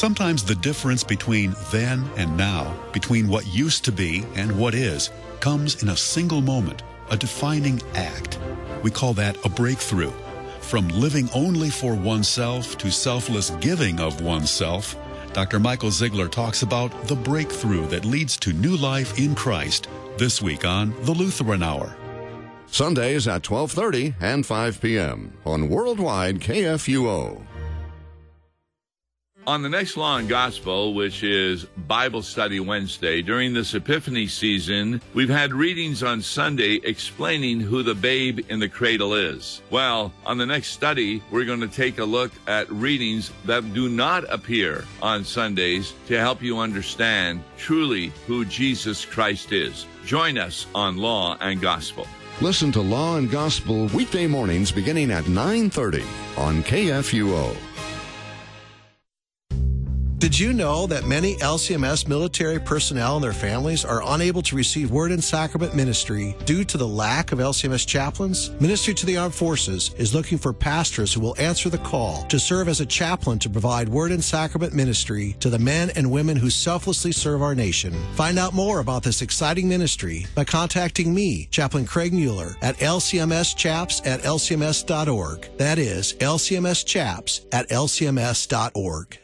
Sometimes 0.05 0.45
the 0.45 0.55
difference 0.57 1.03
between 1.03 1.57
then 1.73 2.05
and 2.19 2.37
now, 2.37 2.77
between 2.93 3.27
what 3.27 3.47
used 3.47 3.87
to 3.87 3.91
be 3.91 4.27
and 4.35 4.55
what 4.59 4.75
is, 4.75 5.09
comes 5.41 5.83
in 5.83 5.89
a 5.89 5.97
single 5.97 6.43
moment, 6.43 6.83
a 7.09 7.17
defining 7.17 7.81
act. 7.95 8.39
We 8.83 8.91
call 8.91 9.15
that 9.15 9.43
a 9.47 9.49
breakthrough. 9.49 10.13
From 10.61 10.89
living 10.89 11.31
only 11.35 11.71
for 11.71 11.95
oneself 11.95 12.77
to 12.77 12.93
selfless 12.93 13.49
giving 13.63 13.99
of 13.99 14.21
oneself, 14.21 14.95
Dr. 15.33 15.59
Michael 15.59 15.89
Zeigler 15.89 16.31
talks 16.31 16.61
about 16.61 17.09
the 17.09 17.17
breakthrough 17.17 17.87
that 17.87 18.05
leads 18.05 18.37
to 18.41 18.53
new 18.53 18.77
life 18.77 19.19
in 19.19 19.35
Christ 19.35 19.89
this 20.19 20.43
week 20.43 20.67
on 20.67 20.95
the 21.07 21.13
Lutheran 21.13 21.63
Hour. 21.63 21.97
Sundays 22.67 23.27
at 23.27 23.43
12:30 23.43 24.17
and 24.21 24.45
5 24.45 24.83
p.m. 24.83 25.33
on 25.47 25.71
Worldwide 25.71 26.41
KFUO. 26.41 27.54
On 29.47 29.61
the 29.61 29.69
next 29.69 29.99
Law 29.99 30.17
and 30.17 30.27
Gospel, 30.27 30.95
which 30.95 31.23
is 31.23 31.67
Bible 31.87 32.23
Study 32.23 32.61
Wednesday, 32.61 33.21
during 33.21 33.53
this 33.53 33.75
Epiphany 33.75 34.27
season, 34.27 35.03
we've 35.13 35.29
had 35.29 35.53
readings 35.53 36.03
on 36.03 36.23
Sunday 36.23 36.81
explaining 36.83 37.61
who 37.61 37.83
the 37.83 37.95
babe 37.95 38.41
in 38.49 38.59
the 38.59 38.71
cradle 38.71 39.13
is. 39.13 39.61
Well, 39.69 40.15
on 40.25 40.39
the 40.39 40.47
next 40.47 40.69
study, 40.69 41.23
we're 41.31 41.45
going 41.45 41.61
to 41.61 41.69
take 41.69 41.99
a 41.99 42.05
look 42.05 42.33
at 42.47 42.73
readings 42.73 43.33
that 43.45 43.75
do 43.75 43.91
not 43.91 44.25
appear 44.33 44.87
on 45.03 45.25
Sundays 45.25 45.93
to 46.07 46.19
help 46.19 46.41
you 46.43 46.59
understand 46.59 47.45
truly 47.59 48.15
who 48.27 48.47
Jesus 48.47 49.05
Christ 49.05 49.53
is. 49.53 49.85
Join 50.07 50.39
us 50.39 50.67
on 50.75 50.97
Law 50.97 51.37
and 51.43 51.61
Gospel. 51.61 52.07
Listen 52.41 52.73
to 52.73 52.81
Law 52.81 53.19
and 53.19 53.31
Gospel 53.31 53.89
weekday 53.89 54.27
mornings 54.27 54.73
beginning 54.73 55.11
at 55.11 55.25
9:30 55.25 56.03
on 56.39 56.63
KFUO. 56.63 57.55
Did 60.25 60.39
you 60.39 60.55
know 60.55 60.87
that 60.87 61.05
many 61.05 61.37
LCMS 61.37 62.09
military 62.09 62.59
personnel 62.59 63.17
and 63.17 63.23
their 63.23 63.35
families 63.35 63.85
are 63.85 64.01
unable 64.07 64.41
to 64.45 64.57
receive 64.57 64.91
Word 64.91 65.13
and 65.13 65.23
Sacrament 65.23 65.77
ministry 65.77 66.35
due 66.47 66.65
to 66.65 66.79
the 66.79 66.89
lack 66.89 67.33
of 67.33 67.41
LCMS 67.41 67.87
chaplains? 67.87 68.51
Ministry 68.59 68.95
to 68.95 69.05
the 69.05 69.19
Armed 69.19 69.35
Forces 69.35 69.95
is 69.99 70.15
looking 70.15 70.39
for 70.39 70.55
pastors 70.55 71.13
who 71.13 71.21
will 71.21 71.39
answer 71.39 71.69
the 71.69 71.77
call 71.77 72.23
to 72.29 72.41
serve 72.41 72.69
as 72.69 72.81
a 72.81 72.87
chaplain 72.87 73.39
to 73.39 73.51
provide 73.51 73.87
Word 73.87 74.13
and 74.13 74.25
Sacrament 74.25 74.73
ministry 74.73 75.37
to 75.41 75.51
the 75.51 75.59
men 75.59 75.91
and 75.91 76.11
women 76.11 76.39
who 76.39 76.49
selflessly 76.49 77.13
serve 77.13 77.43
our 77.43 77.55
nation. 77.55 77.93
Find 78.15 78.39
out 78.39 78.55
more 78.55 78.79
about 78.79 79.03
this 79.03 79.21
exciting 79.21 79.69
ministry 79.69 80.25
by 80.35 80.45
contacting 80.45 81.13
me, 81.13 81.49
Chaplain 81.51 81.85
Craig 81.85 82.15
Muehler, 82.15 82.57
at 82.63 82.79
lcmschaps 82.79 84.07
at 84.07 84.23
lcms.org. 84.23 85.49
That 85.59 85.79
is 85.79 86.15
lcmschaps 86.15 87.45
at 87.53 87.69
lcms.org. 87.69 89.19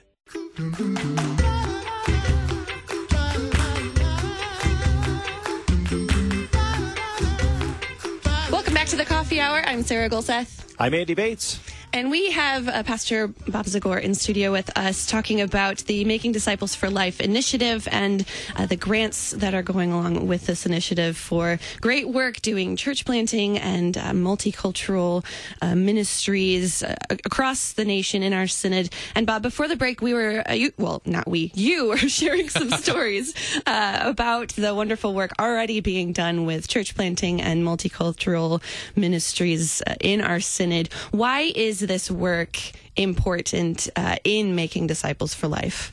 Welcome 8.50 8.74
back 8.74 8.88
to 8.88 8.96
the 8.96 9.06
Coffee 9.06 9.40
Hour. 9.40 9.62
I'm 9.64 9.82
Sarah 9.82 10.10
Gulseth. 10.10 10.74
I'm 10.78 10.92
Andy 10.92 11.14
Bates. 11.14 11.58
And 11.92 12.08
we 12.08 12.30
have 12.30 12.68
uh, 12.68 12.84
Pastor 12.84 13.26
Bob 13.26 13.66
Zagore 13.66 14.00
in 14.00 14.14
studio 14.14 14.52
with 14.52 14.70
us 14.78 15.06
talking 15.06 15.40
about 15.40 15.78
the 15.78 16.04
Making 16.04 16.30
Disciples 16.30 16.72
for 16.72 16.88
Life 16.88 17.20
initiative 17.20 17.88
and 17.90 18.24
uh, 18.54 18.66
the 18.66 18.76
grants 18.76 19.32
that 19.32 19.54
are 19.54 19.62
going 19.62 19.90
along 19.90 20.28
with 20.28 20.46
this 20.46 20.66
initiative 20.66 21.16
for 21.16 21.58
great 21.80 22.08
work 22.08 22.40
doing 22.42 22.76
church 22.76 23.04
planting 23.04 23.58
and 23.58 23.98
uh, 23.98 24.12
multicultural 24.12 25.24
uh, 25.62 25.74
ministries 25.74 26.84
uh, 26.84 26.94
across 27.10 27.72
the 27.72 27.84
nation 27.84 28.22
in 28.22 28.32
our 28.32 28.46
synod. 28.46 28.90
And 29.16 29.26
Bob, 29.26 29.42
before 29.42 29.66
the 29.66 29.76
break, 29.76 30.00
we 30.00 30.14
were, 30.14 30.48
uh, 30.48 30.52
you, 30.52 30.70
well, 30.78 31.02
not 31.04 31.26
we, 31.26 31.50
you 31.56 31.88
were 31.88 31.96
sharing 31.96 32.48
some 32.48 32.70
stories 32.70 33.34
about 33.66 34.50
the 34.50 34.76
wonderful 34.76 35.12
work 35.12 35.32
already 35.40 35.80
being 35.80 36.12
done 36.12 36.46
with 36.46 36.68
church 36.68 36.94
planting 36.94 37.42
and 37.42 37.64
multicultural 37.64 38.62
ministries 38.94 39.82
in 40.00 40.20
our 40.20 40.38
synod. 40.38 40.88
Why 41.10 41.50
is 41.82 41.88
this 41.88 42.10
work 42.10 42.58
important 42.96 43.88
uh, 43.96 44.16
in 44.24 44.54
making 44.54 44.86
disciples 44.86 45.34
for 45.34 45.48
life? 45.48 45.92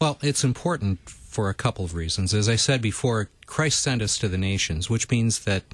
Well, 0.00 0.18
it's 0.22 0.44
important 0.44 0.98
for 1.08 1.48
a 1.48 1.54
couple 1.54 1.84
of 1.84 1.94
reasons. 1.94 2.34
As 2.34 2.48
I 2.48 2.56
said 2.56 2.80
before, 2.80 3.28
Christ 3.46 3.80
sent 3.80 4.02
us 4.02 4.18
to 4.18 4.28
the 4.28 4.38
nations, 4.38 4.88
which 4.88 5.10
means 5.10 5.40
that 5.44 5.64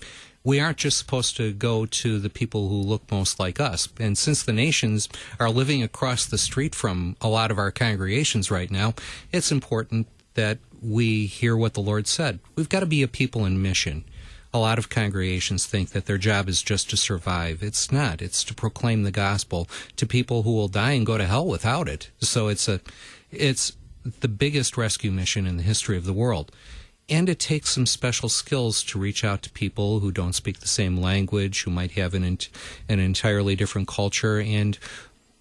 we 0.43 0.59
aren't 0.59 0.79
just 0.79 0.97
supposed 0.97 1.37
to 1.37 1.53
go 1.53 1.85
to 1.85 2.19
the 2.19 2.31
people 2.31 2.69
who 2.69 2.77
look 2.77 3.11
most 3.11 3.39
like 3.39 3.61
us. 3.61 3.89
And 3.99 4.17
since 4.17 4.43
the 4.43 4.53
nations 4.53 5.09
are 5.39 5.51
living 5.51 5.83
across 5.83 6.25
the 6.25 6.39
street 6.39 6.75
from 6.75 7.17
a 7.21 7.29
lot 7.29 7.51
of 7.51 7.59
our 7.59 7.71
congregations 7.71 8.51
right 8.51 8.71
now, 8.71 8.95
it's 9.33 9.53
important 9.53 10.07
that 10.35 10.59
we 10.81 11.27
hear 11.27 11.57
what 11.57 11.75
the 11.75 11.83
Lord 11.83 12.07
said. 12.07 12.39
We've 12.57 12.69
got 12.71 12.81
to 12.81 12.87
be 12.87 13.03
a 13.03 13.09
people 13.09 13.45
in 13.45 13.61
mission 13.61 14.05
a 14.53 14.59
lot 14.59 14.79
of 14.79 14.89
congregations 14.89 15.67
think 15.67 15.91
that 15.91 16.07
their 16.07 16.19
job 16.19 16.49
is 16.49 16.63
just 16.63 16.91
to 16.91 16.97
survive. 16.97 17.63
It's 17.63 17.93
not. 17.93 18.21
It's 18.21 18.43
to 18.45 18.55
proclaim 18.55 19.05
the 19.05 19.13
gospel 19.13 19.69
to 19.97 20.07
people 20.07 20.43
who 20.43 20.53
will 20.53 20.69
die 20.69 20.93
and 20.93 21.07
go 21.07 21.17
to 21.17 21.27
hell 21.27 21.47
without 21.47 21.89
it. 21.89 22.11
So 22.19 22.49
it's 22.49 22.69
a, 22.69 22.81
it's 23.31 23.73
the 24.21 24.29
biggest 24.29 24.77
rescue 24.77 25.11
mission 25.11 25.47
in 25.47 25.57
the 25.57 25.63
history 25.63 25.97
of 25.97 26.05
the 26.05 26.13
world. 26.13 26.51
And 27.09 27.29
it 27.29 27.41
takes 27.41 27.71
some 27.71 27.87
special 27.87 28.29
skills 28.29 28.85
to 28.85 28.99
reach 28.99 29.25
out 29.25 29.43
to 29.43 29.51
people 29.51 29.99
who 29.99 30.13
don't 30.13 30.33
speak 30.33 30.61
the 30.61 30.69
same 30.69 30.97
language, 30.97 31.63
who 31.63 31.71
might 31.71 31.93
have 31.93 32.15
an, 32.15 32.25
an 32.25 33.01
entirely 33.01 33.57
different 33.57 33.89
culture. 33.89 34.41
And 34.41 34.79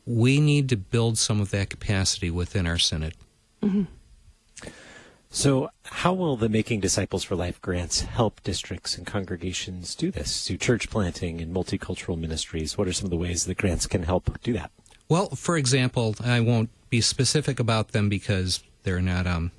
we 0.05 0.39
need 0.39 0.69
to 0.69 0.77
build 0.77 1.17
some 1.17 1.39
of 1.39 1.51
that 1.51 1.69
capacity 1.69 2.31
within 2.31 2.65
our 2.65 2.79
Synod. 2.79 3.13
Mm-hmm. 3.61 3.83
So, 5.31 5.69
how 5.83 6.13
will 6.13 6.37
the 6.37 6.49
Making 6.49 6.79
Disciples 6.79 7.23
for 7.23 7.35
Life 7.35 7.61
grants 7.61 8.01
help 8.01 8.41
districts 8.41 8.97
and 8.97 9.05
congregations 9.05 9.93
do 9.93 10.09
this, 10.09 10.45
do 10.45 10.57
church 10.57 10.89
planting 10.89 11.39
and 11.39 11.53
multicultural 11.53 12.17
ministries? 12.17 12.77
What 12.77 12.87
are 12.87 12.93
some 12.93 13.05
of 13.05 13.11
the 13.11 13.17
ways 13.17 13.45
the 13.45 13.53
grants 13.53 13.85
can 13.85 14.03
help 14.03 14.41
do 14.41 14.53
that? 14.53 14.71
Well, 15.07 15.29
for 15.29 15.55
example, 15.55 16.15
I 16.23 16.39
won't 16.39 16.71
be 16.89 17.01
specific 17.01 17.59
about 17.59 17.89
them 17.89 18.09
because 18.09 18.63
they're 18.83 19.01
not 19.01 19.27
um, 19.27 19.51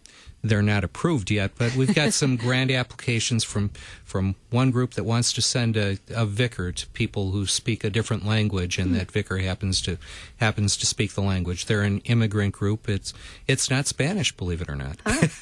they're 0.42 0.62
not 0.62 0.84
approved 0.84 1.30
yet, 1.30 1.52
but 1.58 1.74
we've 1.76 1.94
got 1.94 2.14
some 2.14 2.36
grant 2.44 2.70
applications 2.70 3.44
from 3.44 3.70
from 4.04 4.34
one 4.50 4.70
group 4.70 4.94
that 4.94 5.04
wants 5.04 5.32
to 5.34 5.42
send 5.42 5.76
a, 5.76 5.98
a 6.14 6.26
vicar 6.26 6.72
to 6.72 6.86
people 6.88 7.30
who 7.30 7.46
speak 7.46 7.84
a 7.84 7.90
different 7.90 8.24
language, 8.24 8.78
and 8.78 8.92
mm. 8.92 8.98
that 8.98 9.10
vicar 9.10 9.38
happens 9.38 9.80
to 9.82 9.98
happens 10.38 10.76
to 10.78 10.86
speak 10.86 11.12
the 11.12 11.20
language. 11.20 11.66
They're 11.66 11.82
an 11.82 12.00
immigrant 12.00 12.54
group. 12.54 12.88
It's 12.88 13.12
it's 13.46 13.70
not 13.70 13.86
Spanish, 13.86 14.36
believe 14.36 14.62
it 14.62 14.68
or 14.68 14.76
not. 14.76 14.96
Huh? 15.06 15.28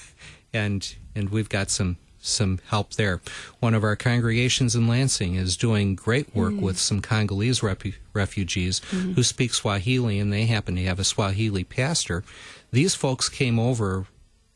and 0.53 0.95
and 1.15 1.29
we've 1.31 1.49
got 1.49 1.71
some 1.71 1.97
some 2.21 2.59
help 2.67 2.95
there. 2.95 3.21
One 3.61 3.75
of 3.75 3.85
our 3.85 3.95
congregations 3.95 4.75
in 4.75 4.89
Lansing 4.89 5.37
is 5.37 5.57
doing 5.57 5.95
great 5.95 6.35
work 6.35 6.55
Mm. 6.55 6.61
with 6.61 6.79
some 6.79 7.01
Congolese 7.01 7.63
refugees 7.63 8.81
Mm-hmm. 8.91 9.13
who 9.13 9.23
speak 9.23 9.55
Swahili, 9.55 10.19
and 10.19 10.33
they 10.33 10.47
happen 10.47 10.75
to 10.77 10.85
have 10.85 10.99
a 10.99 11.05
Swahili 11.05 11.63
pastor. 11.65 12.25
These 12.73 12.95
folks 12.97 13.29
came 13.29 13.59
over 13.59 14.07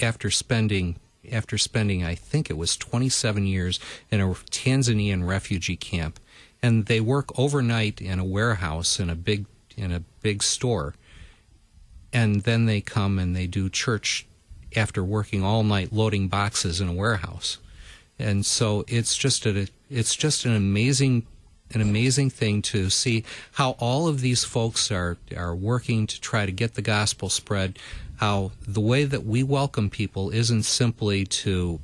after 0.01 0.31
spending 0.31 0.97
after 1.31 1.57
spending 1.57 2.03
I 2.05 2.17
think 2.17 2.51
it 2.51 2.57
was 2.57 2.77
27 2.77 3.47
years 3.47 3.79
in 4.11 4.21
a 4.21 4.27
Tanzanian 4.51 5.25
refugee 5.27 5.77
camp, 5.77 6.19
and 6.61 6.87
they 6.87 7.01
work 7.01 7.39
overnight 7.39 8.01
in 8.03 8.19
a 8.19 8.25
warehouse 8.25 8.99
in 8.99 9.09
a 9.09 9.15
big 9.15 9.47
in 9.77 9.93
a 9.93 10.01
big 10.21 10.43
store, 10.43 10.95
and 12.13 12.43
then 12.43 12.67
they 12.67 12.81
come 12.81 13.19
and 13.21 13.35
they 13.37 13.47
do 13.47 13.71
church 13.71 14.27
after 14.77 15.05
working 15.05 15.43
all 15.45 15.63
night 15.63 15.93
loading 15.93 16.29
boxes 16.29 16.81
in 16.81 16.89
a 16.89 16.93
warehouse. 16.93 17.59
And 18.19 18.45
so 18.45 18.85
it's 18.89 19.17
just 19.17 19.47
a 19.47 19.69
it's 19.91 20.15
just 20.15 20.45
an 20.45 20.55
amazing 20.55 21.27
an 21.75 21.81
amazing 21.81 22.31
thing 22.31 22.63
to 22.63 22.91
see 22.91 23.25
how 23.53 23.71
all 23.79 24.07
of 24.07 24.21
these 24.21 24.45
folks 24.45 24.91
are 24.91 25.17
are 25.37 25.55
working 25.55 26.07
to 26.07 26.21
try 26.21 26.47
to 26.47 26.53
get 26.53 26.75
the 26.75 26.83
gospel 26.83 27.29
spread 27.29 27.79
how 28.17 28.53
the 28.67 28.81
way 28.81 29.05
that 29.05 29.25
we 29.27 29.43
welcome 29.43 29.91
people 29.91 30.31
isn't 30.31 30.63
simply 30.63 31.25
to 31.25 31.81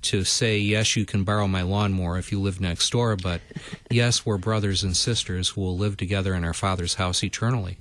to 0.00 0.24
say 0.24 0.58
yes 0.58 0.96
you 0.96 1.04
can 1.04 1.24
borrow 1.24 1.46
my 1.48 1.62
lawnmower 1.62 2.18
if 2.18 2.30
you 2.30 2.40
live 2.40 2.60
next 2.60 2.88
door 2.90 3.16
but 3.16 3.40
yes 3.90 4.24
we're 4.24 4.38
brothers 4.38 4.84
and 4.84 4.96
sisters 4.96 5.50
who 5.50 5.60
will 5.60 5.76
live 5.76 5.96
together 5.96 6.34
in 6.34 6.44
our 6.44 6.54
father's 6.54 6.94
house 6.94 7.22
eternally 7.24 7.76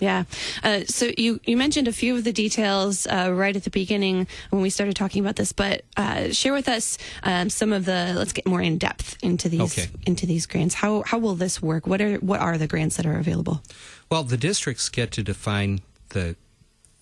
Yeah. 0.00 0.24
Uh, 0.62 0.80
so 0.86 1.10
you, 1.16 1.40
you 1.44 1.56
mentioned 1.56 1.86
a 1.88 1.92
few 1.92 2.16
of 2.16 2.24
the 2.24 2.32
details 2.32 3.06
uh, 3.06 3.30
right 3.32 3.54
at 3.54 3.64
the 3.64 3.70
beginning 3.70 4.26
when 4.50 4.62
we 4.62 4.70
started 4.70 4.96
talking 4.96 5.22
about 5.24 5.36
this, 5.36 5.52
but 5.52 5.82
uh, 5.96 6.30
share 6.32 6.52
with 6.52 6.68
us 6.68 6.98
um, 7.22 7.48
some 7.50 7.72
of 7.72 7.84
the. 7.84 8.14
Let's 8.16 8.32
get 8.32 8.46
more 8.46 8.60
in 8.62 8.78
depth 8.78 9.16
into 9.22 9.48
these 9.48 9.60
Okay. 9.78 9.88
into 10.06 10.26
these 10.26 10.46
grants. 10.46 10.74
How 10.74 11.02
how 11.06 11.18
will 11.18 11.34
this 11.34 11.62
work? 11.62 11.86
What 11.86 12.00
are 12.00 12.16
what 12.16 12.40
are 12.40 12.58
the 12.58 12.66
grants 12.66 12.96
that 12.96 13.06
are 13.06 13.18
available? 13.18 13.62
Well, 14.10 14.24
the 14.24 14.36
districts 14.36 14.88
get 14.88 15.10
to 15.12 15.22
define 15.22 15.80
the 16.10 16.36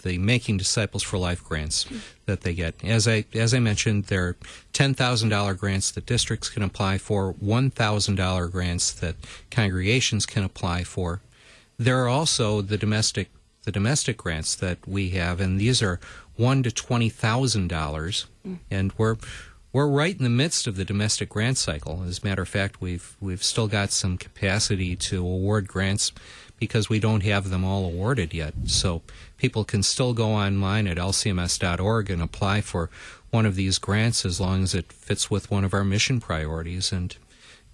the 0.03 0.19
Making 0.19 0.57
Disciples 0.57 1.03
for 1.03 1.19
Life 1.19 1.43
grants 1.45 1.87
that 2.27 2.43
they 2.43 2.55
get. 2.55 2.75
As 2.85 3.09
I 3.09 3.25
as 3.35 3.55
I 3.55 3.59
mentioned, 3.59 4.05
there 4.05 4.29
are 4.29 4.37
ten 4.73 4.95
thousand 4.95 5.31
dollar 5.31 5.55
grants 5.55 5.91
that 5.93 6.07
districts 6.07 6.49
can 6.49 6.63
apply 6.63 6.99
for, 6.99 7.33
one 7.33 7.71
thousand 7.71 8.17
dollar 8.17 8.49
grants 8.49 8.93
that 8.93 9.17
congregations 9.51 10.27
can 10.27 10.45
apply 10.45 10.85
for. 10.85 11.21
There 11.79 12.03
are 12.05 12.09
also 12.09 12.63
the 12.63 12.79
domestic 12.79 13.31
the 13.65 13.73
domestic 13.73 14.17
grants 14.17 14.55
that 14.57 14.79
we 14.87 15.11
have, 15.11 15.41
and 15.41 15.61
these 15.61 15.83
are 15.83 16.01
one 16.37 16.63
to 16.63 16.71
twenty 16.71 17.09
thousand 17.09 17.69
dollars, 17.69 18.27
mm. 18.47 18.59
and 18.71 18.93
we're 18.99 19.17
we're 19.73 19.89
right 19.89 20.17
in 20.17 20.23
the 20.23 20.31
midst 20.31 20.67
of 20.67 20.77
the 20.77 20.85
domestic 20.85 21.31
grant 21.31 21.57
cycle. 21.57 22.05
As 22.07 22.23
a 22.23 22.27
matter 22.27 22.43
of 22.43 22.49
fact, 22.49 22.81
we've 22.81 23.17
we've 23.21 23.43
still 23.43 23.69
got 23.69 23.91
some 23.91 24.19
capacity 24.19 24.97
to 24.97 25.21
award 25.21 25.67
grants 25.67 26.13
because 26.63 26.89
we 26.89 27.01
don't 27.01 27.25
have 27.25 27.51
them 27.51 27.65
all 27.65 27.85
awarded 27.85 28.33
yet. 28.33 28.55
So 28.67 29.03
people 29.37 29.65
can 29.65 29.83
still 29.83 30.15
go 30.15 30.29
online 30.29 30.87
at 30.87 30.97
lcms.org 30.97 32.09
and 32.09 32.23
apply 32.23 32.61
for 32.61 32.89
one 33.31 33.47
of 33.47 33.57
these 33.57 33.79
grants 33.79 34.25
as 34.25 34.41
long 34.41 34.63
as 34.63 34.73
it 34.73 34.93
fits 34.93 35.29
with 35.29 35.51
one 35.51 35.65
of 35.65 35.75
our 35.75 35.83
mission 35.83 36.21
priorities. 36.21 36.93
And 36.93 37.17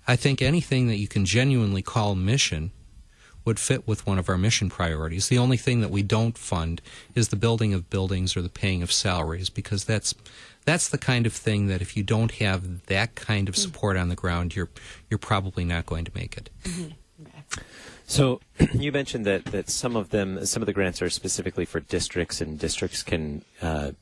I 0.06 0.16
think 0.16 0.40
anything 0.40 0.86
that 0.86 0.96
you 0.96 1.06
can 1.06 1.26
genuinely 1.26 1.82
call 1.82 2.14
mission 2.14 2.70
would 3.44 3.58
fit 3.58 3.86
with 3.86 4.06
one 4.06 4.18
of 4.18 4.26
our 4.30 4.38
mission 4.38 4.70
priorities. 4.70 5.28
The 5.28 5.36
only 5.36 5.58
thing 5.58 5.82
that 5.82 5.90
we 5.90 6.02
don't 6.02 6.38
fund 6.38 6.80
is 7.14 7.28
the 7.28 7.36
building 7.36 7.74
of 7.74 7.90
buildings 7.90 8.38
or 8.38 8.40
the 8.40 8.48
paying 8.48 8.82
of 8.82 8.90
salaries 8.90 9.50
because 9.50 9.84
that's 9.84 10.14
that's 10.64 10.88
the 10.88 10.96
kind 10.96 11.26
of 11.26 11.34
thing 11.34 11.66
that 11.66 11.82
if 11.82 11.94
you 11.94 12.02
don't 12.02 12.36
have 12.36 12.86
that 12.86 13.16
kind 13.16 13.50
of 13.50 13.56
support 13.56 13.98
on 13.98 14.08
the 14.08 14.16
ground, 14.16 14.56
you're 14.56 14.70
you're 15.10 15.18
probably 15.18 15.66
not 15.66 15.84
going 15.84 16.06
to 16.06 16.12
make 16.14 16.38
it. 16.38 16.48
Mm-hmm. 16.64 16.92
So 18.08 18.40
you 18.72 18.90
mentioned 18.90 19.24
that, 19.26 19.44
that 19.46 19.68
some 19.70 19.94
of 19.94 20.10
them, 20.10 20.44
some 20.44 20.62
of 20.62 20.66
the 20.66 20.72
grants 20.72 21.00
are 21.00 21.10
specifically 21.10 21.64
for 21.64 21.78
districts, 21.78 22.40
and 22.40 22.58
districts 22.58 23.04
can 23.04 23.44
uh, 23.62 23.92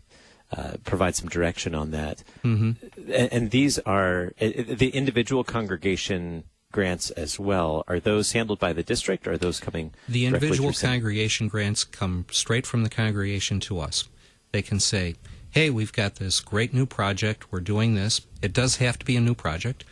uh, 0.56 0.74
provide 0.84 1.16
some 1.16 1.28
direction 1.28 1.74
on 1.74 1.90
that. 1.90 2.22
Mm-hmm. 2.44 3.10
And, 3.12 3.32
and 3.32 3.50
these 3.50 3.78
are 3.80 4.32
the 4.38 4.90
individual 4.94 5.44
congregation 5.44 6.44
grants 6.72 7.10
as 7.10 7.38
well. 7.38 7.84
Are 7.88 7.98
those 7.98 8.32
handled 8.32 8.60
by 8.60 8.72
the 8.72 8.82
district, 8.82 9.26
or 9.26 9.32
are 9.32 9.38
those 9.38 9.58
coming? 9.58 9.92
The 10.08 10.26
individual 10.26 10.72
congregation 10.72 11.48
grants 11.48 11.82
come 11.84 12.26
straight 12.30 12.66
from 12.66 12.84
the 12.84 12.90
congregation 12.90 13.60
to 13.60 13.80
us. 13.80 14.08
They 14.52 14.62
can 14.62 14.78
say, 14.78 15.16
"Hey, 15.50 15.68
we've 15.68 15.92
got 15.92 16.16
this 16.16 16.40
great 16.40 16.72
new 16.72 16.86
project. 16.86 17.50
We're 17.50 17.60
doing 17.60 17.96
this. 17.96 18.20
It 18.40 18.52
does 18.52 18.76
have 18.76 19.00
to 19.00 19.04
be 19.04 19.16
a 19.16 19.20
new 19.20 19.34
project. 19.34 19.84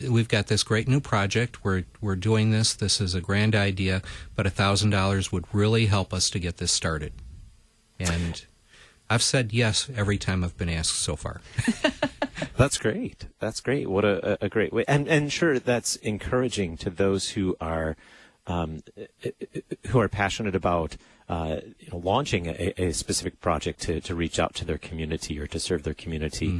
We've 0.00 0.28
got 0.28 0.46
this 0.46 0.62
great 0.62 0.88
new 0.88 1.00
project. 1.00 1.64
We're 1.64 1.84
we're 2.00 2.16
doing 2.16 2.50
this. 2.50 2.74
This 2.74 3.00
is 3.00 3.14
a 3.14 3.20
grand 3.20 3.54
idea, 3.54 4.02
but 4.36 4.46
a 4.46 4.50
thousand 4.50 4.90
dollars 4.90 5.32
would 5.32 5.44
really 5.52 5.86
help 5.86 6.12
us 6.12 6.30
to 6.30 6.38
get 6.38 6.58
this 6.58 6.72
started." 6.72 7.12
And 7.98 8.44
I've 9.10 9.22
said 9.22 9.52
yes 9.52 9.90
every 9.94 10.18
time 10.18 10.44
I've 10.44 10.56
been 10.56 10.68
asked 10.68 10.98
so 10.98 11.16
far. 11.16 11.40
That's 12.56 12.78
great. 12.78 13.26
That's 13.38 13.60
great. 13.60 13.88
What 13.88 14.04
a, 14.04 14.44
a 14.44 14.48
great 14.48 14.72
way. 14.72 14.84
And 14.86 15.08
and 15.08 15.32
sure, 15.32 15.58
that's 15.58 15.96
encouraging 15.96 16.76
to 16.78 16.90
those 16.90 17.30
who 17.30 17.56
are 17.60 17.96
um, 18.46 18.82
who 19.88 20.00
are 20.00 20.08
passionate 20.08 20.54
about 20.56 20.96
uh, 21.28 21.60
you 21.78 21.88
know, 21.92 21.98
launching 21.98 22.46
a, 22.46 22.72
a 22.78 22.92
specific 22.92 23.40
project 23.40 23.80
to, 23.82 24.00
to 24.00 24.14
reach 24.14 24.38
out 24.38 24.54
to 24.54 24.64
their 24.64 24.78
community 24.78 25.38
or 25.38 25.46
to 25.46 25.60
serve 25.60 25.82
their 25.82 25.94
community. 25.94 26.58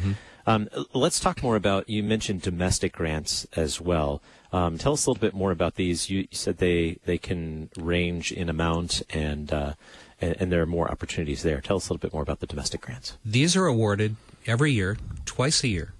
Um, 0.48 0.68
let's 0.94 1.20
talk 1.20 1.42
more 1.42 1.56
about. 1.56 1.90
You 1.90 2.02
mentioned 2.02 2.40
domestic 2.40 2.94
grants 2.94 3.46
as 3.54 3.82
well. 3.82 4.22
Um, 4.50 4.78
tell 4.78 4.94
us 4.94 5.04
a 5.04 5.10
little 5.10 5.20
bit 5.20 5.34
more 5.34 5.50
about 5.50 5.74
these. 5.74 6.08
You, 6.08 6.20
you 6.20 6.28
said 6.32 6.56
they 6.56 6.98
they 7.04 7.18
can 7.18 7.68
range 7.76 8.32
in 8.32 8.48
amount 8.48 9.02
and. 9.10 9.52
Uh, 9.52 9.72
and, 10.20 10.36
and 10.40 10.52
there 10.52 10.60
are 10.62 10.66
more 10.66 10.90
opportunities 10.90 11.44
there. 11.44 11.60
Tell 11.60 11.76
us 11.76 11.88
a 11.88 11.92
little 11.92 12.00
bit 12.00 12.12
more 12.12 12.22
about 12.22 12.40
the 12.40 12.46
domestic 12.46 12.80
grants. 12.80 13.16
These 13.24 13.54
are 13.56 13.66
awarded 13.66 14.16
every 14.46 14.72
year, 14.72 14.96
twice 15.24 15.62
a 15.62 15.68
year. 15.68 15.94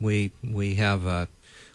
We 0.00 0.32
we 0.42 0.74
have 0.76 1.06
a, 1.06 1.28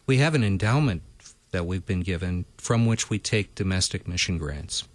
we 0.05 0.17
have 0.17 0.35
an 0.35 0.43
endowment 0.43 1.03
that 1.51 1.65
we've 1.65 1.85
been 1.85 2.01
given 2.01 2.43
from 2.57 2.87
which 2.87 3.09
we 3.09 3.19
take 3.19 3.55
domestic 3.55 4.05
mission 4.05 4.37
grants, 4.37 4.85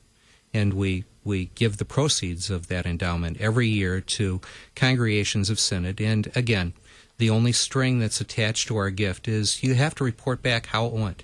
and 0.52 0.74
we 0.74 1.04
we 1.24 1.46
give 1.54 1.78
the 1.78 1.86
proceeds 1.86 2.50
of 2.50 2.66
that 2.66 2.84
endowment 2.84 3.40
every 3.40 3.68
year 3.68 4.00
to 4.00 4.40
congregations 4.74 5.48
of 5.48 5.58
synod. 5.58 6.00
And 6.00 6.30
again, 6.34 6.74
the 7.22 7.30
only 7.30 7.52
string 7.52 8.00
that's 8.00 8.20
attached 8.20 8.66
to 8.66 8.76
our 8.76 8.90
gift 8.90 9.28
is 9.28 9.62
you 9.62 9.74
have 9.74 9.94
to 9.94 10.02
report 10.02 10.42
back 10.42 10.66
how 10.66 10.86
it 10.86 10.92
went 10.92 11.22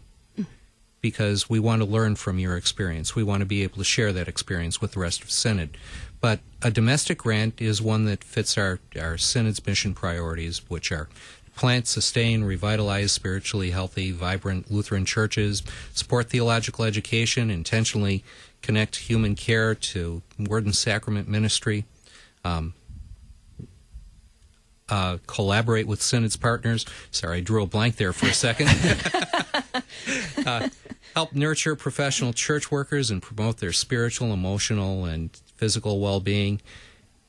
because 1.00 1.50
we 1.50 1.58
want 1.58 1.82
to 1.82 1.88
learn 1.88 2.14
from 2.14 2.38
your 2.38 2.56
experience. 2.56 3.16
We 3.16 3.24
want 3.24 3.40
to 3.40 3.46
be 3.46 3.64
able 3.64 3.78
to 3.78 3.84
share 3.84 4.12
that 4.12 4.28
experience 4.28 4.80
with 4.80 4.92
the 4.92 5.00
rest 5.00 5.22
of 5.22 5.26
the 5.26 5.32
Synod. 5.32 5.76
But 6.20 6.38
a 6.62 6.70
domestic 6.70 7.18
grant 7.18 7.60
is 7.60 7.82
one 7.82 8.04
that 8.04 8.22
fits 8.22 8.56
our, 8.56 8.78
our 8.96 9.18
Synod's 9.18 9.66
mission 9.66 9.92
priorities, 9.92 10.58
which 10.70 10.92
are 10.92 11.08
plant, 11.56 11.88
sustain, 11.88 12.44
revitalize 12.44 13.10
spiritually 13.10 13.72
healthy, 13.72 14.12
vibrant 14.12 14.70
Lutheran 14.70 15.04
churches, 15.04 15.64
support 15.92 16.30
theological 16.30 16.84
education, 16.84 17.50
intentionally 17.50 18.22
connect 18.62 18.94
human 18.94 19.34
care 19.34 19.74
to 19.74 20.22
word 20.38 20.64
and 20.64 20.76
sacrament 20.76 21.26
ministry, 21.26 21.86
um, 22.44 22.74
uh, 24.88 25.18
collaborate 25.26 25.86
with 25.86 26.00
Synod's 26.02 26.36
partners. 26.36 26.86
Sorry, 27.10 27.38
I 27.38 27.40
drew 27.40 27.62
a 27.62 27.66
blank 27.66 27.96
there 27.96 28.12
for 28.12 28.26
a 28.26 28.34
second. 28.34 28.68
uh, 30.46 30.68
help 31.14 31.32
nurture 31.32 31.76
professional 31.76 32.32
church 32.32 32.70
workers 32.70 33.10
and 33.10 33.22
promote 33.22 33.58
their 33.58 33.72
spiritual, 33.72 34.32
emotional, 34.32 35.04
and 35.04 35.30
physical 35.56 36.00
well-being, 36.00 36.60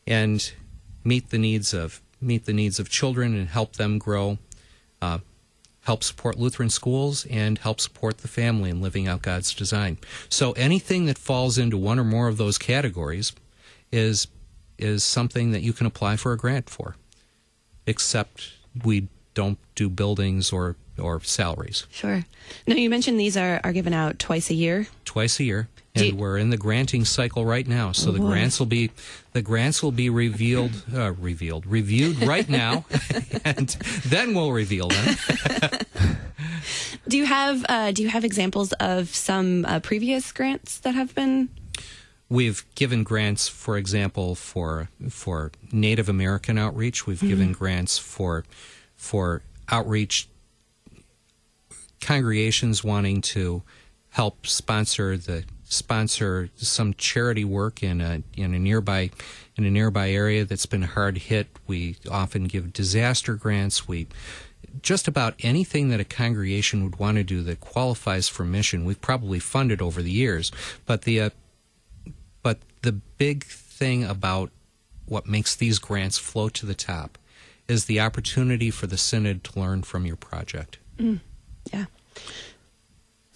and 0.08 0.52
meet 1.04 1.30
the 1.30 1.38
needs 1.38 1.74
of 1.74 2.02
meet 2.22 2.46
the 2.46 2.54
needs 2.54 2.80
of 2.80 2.90
children 2.90 3.34
and 3.34 3.50
help 3.50 3.78
them 3.78 3.98
grow. 3.98 4.38
Uh, 5.02 5.20
help 5.82 6.04
support 6.04 6.38
Lutheran 6.38 6.70
schools 6.70 7.26
and 7.28 7.58
help 7.58 7.80
support 7.80 8.20
the 8.20 8.28
family 8.28 8.70
in 8.70 8.82
living 8.82 9.08
out 9.08 9.22
God's 9.22 9.54
design. 9.56 9.98
So 10.28 10.52
anything 10.52 11.06
that 11.06 11.18
falls 11.18 11.58
into 11.58 11.78
one 11.78 11.98
or 11.98 12.04
more 12.04 12.28
of 12.28 12.38
those 12.38 12.58
categories 12.58 13.34
is 13.92 14.28
is 14.78 15.04
something 15.04 15.52
that 15.52 15.62
you 15.62 15.74
can 15.74 15.86
apply 15.86 16.16
for 16.16 16.32
a 16.32 16.38
grant 16.38 16.70
for. 16.70 16.96
Except 17.90 18.52
we 18.86 19.08
don't 19.34 19.58
do 19.76 19.90
buildings 19.90 20.52
or 20.54 20.76
or 20.98 21.22
salaries. 21.24 21.88
Sure. 21.90 22.26
Now 22.68 22.76
you 22.76 22.90
mentioned 22.90 23.20
these 23.20 23.38
are 23.38 23.60
are 23.64 23.72
given 23.74 23.94
out 23.94 24.20
twice 24.20 24.50
a 24.50 24.54
year. 24.54 24.88
twice 25.06 25.40
a 25.40 25.44
year 25.44 25.68
and 25.96 26.06
you- 26.06 26.16
we're 26.16 26.38
in 26.38 26.50
the 26.52 26.58
granting 26.58 27.04
cycle 27.04 27.44
right 27.46 27.68
now 27.68 27.92
so 27.92 28.12
the 28.12 28.20
Boy. 28.20 28.28
grants 28.28 28.60
will 28.60 28.68
be 28.68 28.92
the 29.34 29.42
grants 29.42 29.82
will 29.82 29.92
be 29.92 30.08
revealed 30.08 30.84
uh, 30.94 31.12
revealed 31.14 31.66
reviewed 31.66 32.22
right 32.22 32.48
now 32.48 32.86
and 33.44 33.70
then 34.06 34.36
we'll 34.36 34.52
reveal 34.52 34.88
them 34.90 35.16
Do 37.08 37.18
you 37.18 37.26
have 37.26 37.66
uh, 37.68 37.92
do 37.92 38.04
you 38.04 38.10
have 38.10 38.24
examples 38.24 38.72
of 38.74 39.10
some 39.16 39.66
uh, 39.66 39.80
previous 39.80 40.32
grants 40.32 40.78
that 40.80 40.94
have 40.94 41.16
been? 41.16 41.50
We've 42.30 42.64
given 42.76 43.04
grants 43.04 43.48
for 43.48 43.78
example 43.78 44.36
for 44.36 44.90
for 45.10 45.52
native 45.72 46.08
american 46.08 46.58
outreach 46.58 47.08
we've 47.08 47.22
given 47.22 47.52
grants 47.52 47.98
for 47.98 48.44
for 49.00 49.42
outreach, 49.72 50.28
congregations 52.02 52.84
wanting 52.84 53.22
to 53.22 53.64
help 54.12 54.46
sponsor 54.46 55.16
the 55.18 55.46
sponsor 55.64 56.50
some 56.56 56.94
charity 56.96 57.46
work 57.46 57.84
in 57.84 58.02
a 58.02 58.24
in 58.36 58.54
a 58.54 58.60
nearby 58.60 59.10
in 59.56 59.66
a 59.66 59.70
nearby 59.72 60.10
area 60.10 60.44
that's 60.44 60.66
been 60.66 60.82
hard 60.82 61.18
hit. 61.18 61.48
We 61.68 61.98
often 62.10 62.46
give 62.46 62.74
disaster 62.74 63.36
grants. 63.36 63.88
We 63.88 64.08
just 64.82 65.08
about 65.08 65.36
anything 65.40 65.90
that 65.90 66.00
a 66.00 66.06
congregation 66.06 66.84
would 66.84 67.00
want 67.00 67.18
to 67.18 67.24
do 67.24 67.42
that 67.44 67.60
qualifies 67.60 68.28
for 68.28 68.44
mission. 68.44 68.86
We've 68.86 69.00
probably 69.00 69.40
funded 69.40 69.82
over 69.82 70.02
the 70.02 70.12
years, 70.12 70.52
but 70.86 71.04
the 71.04 71.22
uh, 71.22 71.30
the 72.82 72.94
big 72.94 73.44
thing 73.46 74.04
about 74.04 74.52
what 75.06 75.26
makes 75.26 75.56
these 75.56 75.80
grants 75.80 76.18
float 76.18 76.54
to 76.56 76.66
the 76.66 76.76
top 76.76 77.18
is 77.68 77.86
the 77.86 78.00
opportunity 78.00 78.72
for 78.72 78.88
the 78.88 78.98
synod 78.98 79.44
to 79.44 79.60
learn 79.60 79.84
from 79.84 80.06
your 80.06 80.16
project. 80.16 80.80
Mm. 80.98 81.20
Yeah. 81.72 81.86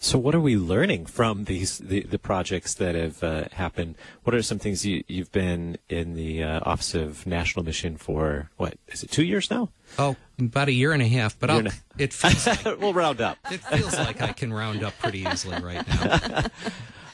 So, 0.04 0.20
what 0.20 0.36
are 0.36 0.42
we 0.42 0.58
learning 0.58 1.06
from 1.06 1.46
these 1.46 1.78
the, 1.78 2.02
the 2.02 2.20
projects 2.20 2.74
that 2.74 2.94
have 2.94 3.24
uh, 3.24 3.46
happened? 3.54 3.96
What 4.26 4.36
are 4.36 4.42
some 4.44 4.60
things 4.60 4.86
you, 4.86 5.06
you've 5.08 5.32
been 5.32 5.78
in 5.88 6.16
the 6.16 6.44
uh, 6.44 6.60
Office 6.64 6.94
of 6.94 7.26
National 7.26 7.64
Mission 7.64 7.96
for? 7.96 8.50
What 8.58 8.78
is 8.90 9.02
it? 9.04 9.12
Two 9.12 9.24
years 9.24 9.50
now? 9.50 9.70
Oh, 9.98 10.18
about 10.38 10.68
a 10.68 10.74
year 10.74 10.92
and 10.92 11.02
a 11.02 11.08
half. 11.08 11.40
But 11.40 11.50
Year 11.52 11.64
I'll, 11.68 11.74
it 11.98 12.12
feels 12.12 12.46
like 12.46 12.66
we'll 12.82 12.94
round 12.94 13.22
up. 13.22 13.38
it 13.50 13.62
feels 13.64 13.98
like 13.98 14.22
I 14.22 14.34
can 14.34 14.52
round 14.52 14.84
up 14.84 14.94
pretty 15.00 15.20
easily 15.20 15.62
right 15.62 15.88
now. 15.88 16.44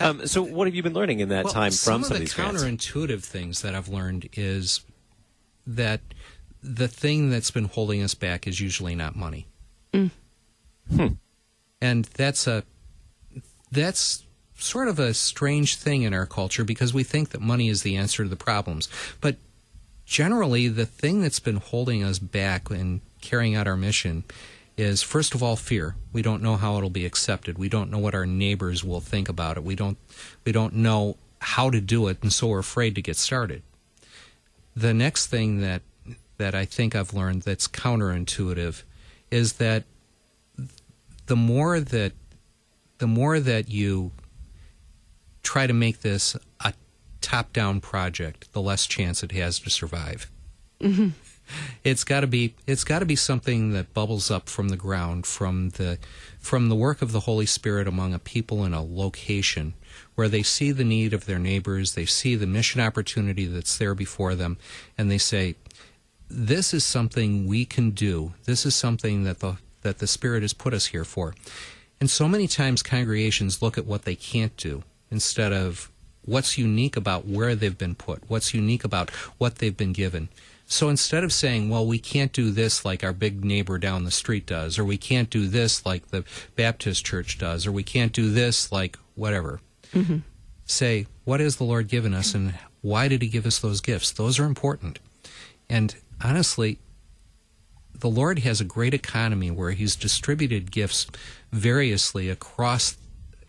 Um, 0.02 0.26
so, 0.28 0.42
what 0.42 0.66
have 0.66 0.74
you 0.76 0.82
been 0.82 0.94
learning 0.94 1.20
in 1.20 1.28
that 1.28 1.44
Well, 1.44 1.54
time 1.54 1.72
from 1.72 1.76
some 1.76 1.96
of 2.06 2.12
of 2.12 2.14
the 2.14 2.20
these 2.20 2.34
grants? 2.34 2.64
counterintuitive 2.64 3.22
things 3.22 3.62
that 3.64 3.76
I've 3.76 3.90
learned 3.90 4.30
is 4.32 4.80
that 5.68 6.00
the 6.64 6.88
thing 6.88 7.30
that's 7.30 7.52
been 7.52 7.66
holding 7.66 8.02
us 8.02 8.14
back 8.16 8.48
is 8.48 8.62
usually 8.62 8.96
not 8.96 9.18
money, 9.18 9.46
Hmm. 9.94 10.08
and 11.82 12.06
that's 12.06 12.48
a 12.48 12.64
that's 13.72 14.24
sort 14.56 14.88
of 14.88 15.00
a 15.00 15.14
strange 15.14 15.78
thing 15.78 16.02
in 16.04 16.14
our 16.14 16.26
culture 16.26 16.64
because 16.64 16.94
we 16.94 17.04
think 17.04 17.30
that 17.30 17.42
money 17.42 17.70
is 17.70 17.82
the 17.82 17.96
answer 17.96 18.24
to 18.24 18.30
the 18.30 18.36
problems, 18.36 18.90
but 19.22 19.38
generally 20.06 20.68
the 20.68 20.86
thing 20.86 21.22
that's 21.22 21.40
been 21.40 21.58
holding 21.58 22.04
us 22.04 22.20
back 22.20 22.70
in 22.72 23.02
carrying 23.22 23.56
out 23.56 23.68
our 23.68 23.78
mission 23.78 24.24
is 24.78 25.02
first 25.02 25.36
of 25.36 25.44
all 25.44 25.56
fear. 25.56 25.96
We 26.14 26.22
don't 26.22 26.42
know 26.42 26.56
how 26.56 26.78
it'll 26.78 26.90
be 26.90 27.06
accepted. 27.06 27.58
We 27.58 27.70
don't 27.70 27.92
know 27.92 28.00
what 28.00 28.16
our 28.16 28.26
neighbors 28.26 28.84
will 28.84 29.02
think 29.02 29.30
about 29.30 29.58
it. 29.58 29.64
We 29.64 29.76
don't 29.76 29.98
we 30.46 30.52
don't 30.52 30.76
know 30.76 31.18
how 31.40 31.70
to 31.70 31.80
do 31.80 32.08
it 32.08 32.18
and 32.22 32.34
so 32.34 32.48
we're 32.48 32.60
afraid 32.60 32.96
to 32.96 33.02
get 33.02 33.18
started. 33.18 33.62
The 34.76 34.94
next 34.94 35.28
thing 35.28 35.60
that 35.62 35.82
that 36.38 36.56
I 36.56 36.66
think 36.66 36.96
I've 36.96 37.14
learned 37.14 37.44
that's 37.44 37.68
counterintuitive 37.68 38.84
is 39.30 39.54
that 39.54 39.84
the 41.28 41.36
more 41.36 41.80
that 41.80 42.14
the 43.00 43.08
more 43.08 43.40
that 43.40 43.70
you 43.70 44.12
try 45.42 45.66
to 45.68 45.74
make 45.74 46.02
this 46.02 46.36
a 46.64 46.74
top-down 47.22 47.82
project, 47.82 48.54
the 48.54 48.62
less 48.62 48.86
chance 48.86 49.24
it 49.24 49.32
has 49.32 49.60
to 49.60 49.70
survive. 49.70 50.30
Mm-hmm. 50.80 51.10
It's 51.84 52.04
got 52.04 52.20
to 52.20 52.28
be 52.28 52.54
it's 52.68 52.84
got 52.84 53.00
to 53.00 53.06
be 53.06 53.16
something 53.16 53.72
that 53.72 53.94
bubbles 53.94 54.30
up 54.30 54.48
from 54.48 54.70
the 54.70 54.78
ground 54.78 55.26
from 55.26 55.70
the 55.72 55.98
from 56.40 56.70
the 56.70 56.76
work 56.76 57.02
of 57.02 57.12
the 57.12 57.22
Holy 57.22 57.48
Spirit 57.48 57.88
among 57.88 58.14
a 58.14 58.20
people 58.20 58.64
in 58.64 58.74
a 58.74 58.84
location 58.84 59.74
where 60.14 60.30
they 60.30 60.44
see 60.44 60.72
the 60.72 60.84
need 60.84 61.12
of 61.12 61.26
their 61.26 61.40
neighbors, 61.40 61.96
they 61.96 62.06
see 62.06 62.36
the 62.36 62.46
mission 62.46 62.82
opportunity 62.82 63.46
that's 63.46 63.78
there 63.78 63.96
before 63.96 64.36
them 64.36 64.58
and 64.96 65.10
they 65.10 65.18
say 65.18 65.56
this 66.30 66.74
is 66.74 66.86
something 66.86 67.48
we 67.48 67.66
can 67.66 67.90
do. 67.92 68.34
This 68.46 68.64
is 68.64 68.76
something 68.76 69.24
that 69.24 69.40
the 69.40 69.58
that 69.82 69.98
the 69.98 70.08
Spirit 70.08 70.44
has 70.44 70.54
put 70.54 70.74
us 70.74 70.88
here 70.88 71.06
for. 71.06 71.34
And 72.00 72.10
so 72.10 72.28
many 72.28 72.48
times 72.48 72.82
congregations 72.82 73.62
look 73.62 73.78
at 73.78 73.86
what 73.86 74.04
they 74.04 74.16
can't 74.16 74.56
do 74.58 74.84
instead 75.12 75.52
of 75.52 75.92
what's 76.24 76.58
unique 76.58 76.96
about 76.96 77.28
where 77.28 77.56
they've 77.56 77.78
been 77.78 77.96
put, 77.96 78.24
what's 78.28 78.54
unique 78.54 78.84
about 78.84 79.10
what 79.38 79.56
they've 79.56 79.76
been 79.76 79.94
given. 79.94 80.30
So 80.66 80.88
instead 80.90 81.24
of 81.24 81.34
saying, 81.34 81.70
well, 81.70 81.86
we 81.86 81.98
can't 81.98 82.32
do 82.32 82.52
this 82.52 82.86
like 82.86 83.04
our 83.04 83.12
big 83.12 83.44
neighbor 83.44 83.80
down 83.80 84.04
the 84.04 84.12
street 84.12 84.46
does, 84.46 84.78
or 84.78 84.86
we 84.86 84.98
can't 84.98 85.30
do 85.30 85.48
this 85.48 85.84
like 85.84 86.10
the 86.10 86.24
Baptist 86.56 87.04
church 87.04 87.40
does, 87.40 87.66
or 87.66 87.72
we 87.72 87.82
can't 87.82 88.14
do 88.14 88.30
this 88.32 88.72
like 88.72 88.98
whatever, 89.16 89.62
mm-hmm. 89.94 90.18
say, 90.66 91.08
what 91.26 91.40
has 91.40 91.56
the 91.56 91.64
Lord 91.64 91.88
given 91.88 92.14
us 92.14 92.36
and 92.36 92.54
why 92.82 93.08
did 93.08 93.24
He 93.24 93.28
give 93.28 93.48
us 93.48 93.58
those 93.58 93.82
gifts? 93.82 94.12
Those 94.12 94.38
are 94.38 94.46
important. 94.46 95.00
And 95.68 95.96
honestly, 96.24 96.78
the 98.00 98.10
Lord 98.10 98.40
has 98.40 98.62
a 98.62 98.66
great 98.66 98.94
economy 98.94 99.52
where 99.52 99.72
He's 99.72 99.96
distributed 99.96 100.72
gifts 100.72 101.08
variously 101.52 102.30
across, 102.30 102.98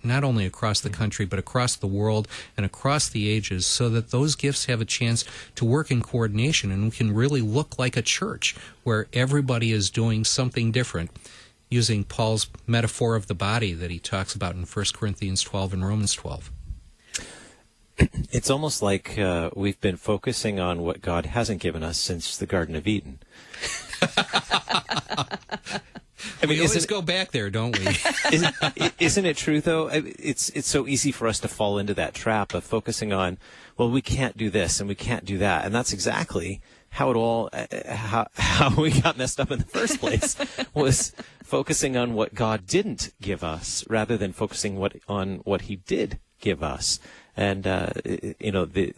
not 0.03 0.25
only 0.25 0.47
across 0.47 0.81
the 0.81 0.91
country, 0.91 1.25
but 1.25 1.39
across 1.39 1.77
the 1.77 1.87
world 1.87 2.27
and 2.57 2.67
across 2.67 3.09
the 3.09 3.29
ages, 3.29 3.67
so 3.67 3.89
that 3.91 4.11
those 4.11 4.35
gifts 4.35 4.67
have 4.67 4.81
a 4.81 4.87
chance 4.87 5.25
to 5.57 5.65
work 5.65 5.91
in 5.91 6.03
coordination 6.03 6.71
and 6.71 6.85
we 6.85 6.91
can 6.91 7.15
really 7.15 7.41
look 7.41 7.79
like 7.79 7.97
a 7.97 8.03
church 8.03 8.57
where 8.83 9.07
everybody 9.13 9.73
is 9.73 9.91
doing 9.91 10.25
something 10.25 10.73
different. 10.73 11.11
Using 11.69 12.03
Paul's 12.03 12.49
metaphor 12.67 13.15
of 13.15 13.29
the 13.29 13.35
body 13.35 13.73
that 13.75 13.93
he 13.93 14.01
talks 14.01 14.35
about 14.35 14.57
in 14.57 14.63
1 14.63 14.85
Corinthians 14.93 15.41
12 15.43 15.75
and 15.75 15.87
Romans 15.87 16.15
12. 16.15 16.51
It's 18.33 18.51
almost 18.51 18.83
like 18.83 19.19
uh, 19.19 19.51
we've 19.55 19.81
been 19.81 19.97
focusing 19.97 20.59
on 20.59 20.83
what 20.83 21.03
God 21.03 21.27
hasn't 21.27 21.61
given 21.61 21.83
us 21.83 21.99
since 21.99 22.37
the 22.37 22.47
Garden 22.47 22.75
of 22.75 22.87
Eden. 22.87 23.19
I 26.43 26.47
mean, 26.47 26.59
we 26.59 26.67
always 26.67 26.87
go 26.87 27.03
back 27.03 27.33
there, 27.33 27.51
don't 27.51 27.79
we? 27.79 27.87
isn't, 28.33 28.55
isn't 28.99 29.27
it 29.27 29.37
true 29.37 29.61
though? 29.61 29.89
It's 29.93 30.49
it's 30.51 30.69
so 30.69 30.87
easy 30.87 31.13
for 31.13 31.27
us 31.29 31.39
to 31.41 31.49
fall 31.49 31.79
into 31.79 31.95
that 31.95 32.15
trap 32.15 32.55
of 32.55 32.65
focusing 32.65 33.13
on, 33.13 33.39
well, 33.77 33.91
we 33.91 34.03
can't 34.03 34.37
do 34.37 34.51
this 34.51 34.81
and 34.81 34.89
we 34.89 34.95
can't 34.95 35.25
do 35.25 35.39
that, 35.39 35.65
and 35.65 35.75
that's 35.75 35.93
exactly 35.93 36.61
how 36.91 37.11
it 37.11 37.17
all 37.17 37.49
uh, 37.53 37.67
how 37.89 38.27
how 38.35 38.75
we 38.75 38.91
got 39.01 39.17
messed 39.17 39.41
up 39.41 39.51
in 39.51 39.59
the 39.59 39.65
first 39.67 40.01
place 40.01 40.37
was 40.75 41.15
focusing 41.43 41.97
on 41.97 42.15
what 42.15 42.35
God 42.35 42.67
didn't 42.67 43.13
give 43.21 43.45
us 43.45 43.85
rather 43.89 44.17
than 44.17 44.33
focusing 44.33 44.77
what 44.77 44.97
on 45.09 45.37
what 45.45 45.63
He 45.63 45.77
did 45.77 46.19
give 46.41 46.63
us, 46.63 47.01
and 47.37 47.67
uh, 47.67 47.91
you 48.39 48.53
know 48.53 48.65
the 48.65 48.95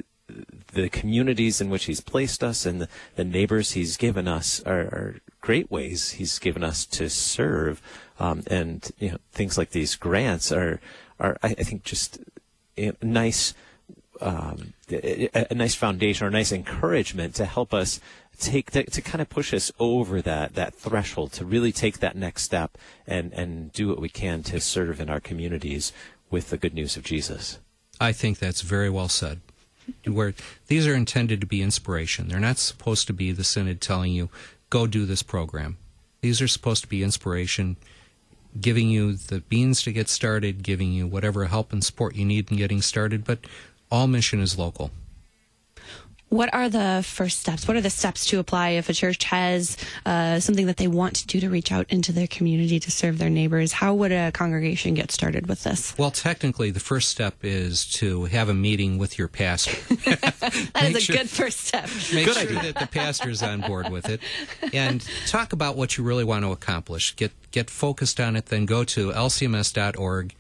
the 0.73 0.89
communities 0.89 1.61
in 1.61 1.71
which 1.71 1.85
he's 1.85 2.01
placed 2.01 2.43
us 2.43 2.67
and 2.67 2.81
the, 2.81 2.89
the 3.17 3.25
neighbors 3.25 3.73
he's 3.73 3.97
given 3.97 4.27
us 4.27 4.63
are, 4.65 4.81
are 4.81 5.17
great 5.41 5.71
ways 5.71 6.13
he's 6.13 6.39
given 6.39 6.65
us 6.65 6.87
to 6.87 7.09
serve. 7.11 7.83
Um, 8.19 8.43
and 8.47 8.91
you 8.99 9.13
know, 9.13 9.19
things 9.33 9.59
like 9.59 9.71
these 9.71 9.97
grants 9.97 10.53
are, 10.53 10.81
are 11.19 11.37
I, 11.43 11.49
I 11.59 11.63
think, 11.63 11.85
just 11.85 12.19
you 12.77 12.87
know, 12.87 12.95
nice, 13.03 13.55
um, 14.21 14.75
a, 14.91 15.29
a 15.51 15.55
nice 15.55 15.75
foundation 15.75 16.27
or 16.27 16.29
a 16.29 16.33
nice 16.33 16.53
encouragement 16.53 17.35
to 17.37 17.45
help 17.45 17.75
us 17.75 18.01
take 18.39 18.73
that, 18.73 18.93
to 18.93 19.03
kind 19.03 19.21
of 19.21 19.29
push 19.29 19.53
us 19.53 19.71
over 19.79 20.23
that, 20.23 20.55
that 20.55 20.75
threshold 20.75 21.33
to 21.33 21.45
really 21.45 21.73
take 21.73 21.99
that 22.01 22.17
next 22.17 22.43
step 22.43 22.79
and, 23.07 23.33
and 23.33 23.73
do 23.73 23.89
what 23.89 24.01
we 24.01 24.09
can 24.09 24.43
to 24.45 24.61
serve 24.61 25.01
in 25.01 25.11
our 25.11 25.21
communities 25.21 25.93
with 26.31 26.51
the 26.51 26.57
good 26.57 26.75
news 26.75 26.97
of 26.97 27.03
Jesus. 27.05 27.59
I 28.01 28.13
think 28.13 28.39
that's 28.39 28.63
very 28.63 28.91
well 28.91 29.09
said. 29.09 29.41
Where 30.07 30.35
these 30.69 30.87
are 30.87 30.95
intended 30.95 31.41
to 31.41 31.47
be 31.47 31.63
inspiration. 31.63 32.29
They're 32.29 32.41
not 32.41 32.59
supposed 32.59 33.07
to 33.09 33.13
be 33.13 33.33
the 33.33 33.45
synod 33.45 33.81
telling 33.81 34.13
you, 34.13 34.29
go 34.71 34.87
do 34.87 35.07
this 35.07 35.23
program. 35.23 35.77
These 36.21 36.41
are 36.41 36.49
supposed 36.49 36.83
to 36.83 36.89
be 36.89 37.03
inspiration, 37.03 37.77
giving 38.61 38.89
you 38.89 39.15
the 39.15 39.41
beans 39.41 39.83
to 39.83 39.93
get 39.93 40.09
started, 40.09 40.63
giving 40.63 40.93
you 40.93 41.07
whatever 41.07 41.47
help 41.47 41.73
and 41.73 41.85
support 41.85 42.15
you 42.15 42.25
need 42.25 42.51
in 42.51 42.57
getting 42.57 42.81
started, 42.81 43.25
but 43.25 43.41
all 43.91 44.07
mission 44.07 44.41
is 44.41 44.59
local. 44.59 44.91
What 46.33 46.55
are 46.55 46.71
the 46.71 47.03
first 47.05 47.41
steps? 47.41 47.69
What 47.69 47.77
are 47.77 47.83
the 47.83 47.91
steps 47.91 48.25
to 48.29 48.39
apply 48.39 48.71
if 48.71 48.89
a 48.89 48.95
church 48.95 49.23
has 49.25 49.77
uh, 50.07 50.41
something 50.41 50.65
that 50.65 50.79
they 50.79 50.89
want 50.89 51.17
to 51.17 51.27
do 51.27 51.41
to 51.41 51.51
reach 51.51 51.71
out 51.71 51.85
into 51.91 52.11
their 52.11 52.27
community 52.27 52.81
to 52.81 52.91
serve 52.91 53.19
their 53.19 53.29
neighbors? 53.29 53.71
How 53.71 53.93
would 53.93 54.13
a 54.13 54.33
congregation 54.33 54.95
get 54.95 55.11
started 55.11 55.47
with 55.47 55.63
this? 55.63 55.95
Well, 55.99 56.11
technically, 56.11 56.71
the 56.71 56.81
first 56.81 57.11
step 57.11 57.35
is 57.43 57.85
to 57.97 58.25
have 58.25 58.49
a 58.49 58.55
meeting 58.55 58.97
with 58.97 59.19
your 59.19 59.29
pastor. 59.29 59.77
that 60.07 60.85
is 60.85 60.97
a 60.97 61.01
sure- 61.01 61.17
good 61.17 61.29
first 61.29 61.61
step. 61.61 61.91
Make 62.15 62.31
sure 62.31 62.63
that 62.63 62.77
the 62.81 62.87
pastor 62.91 63.29
is 63.29 63.43
on 63.43 63.61
board 63.61 63.91
with 63.91 64.09
it, 64.09 64.23
and 64.73 65.07
talk 65.27 65.53
about 65.53 65.77
what 65.77 65.99
you 65.99 66.05
really 66.05 66.25
want 66.25 66.47
to 66.47 66.51
accomplish. 66.51 67.15
Get 67.15 67.33
get 67.51 67.69
focused 67.69 68.19
on 68.19 68.37
it. 68.37 68.47
Then 68.47 68.65
go 68.65 68.85
to 68.85 69.11
lcms.org 69.11 70.35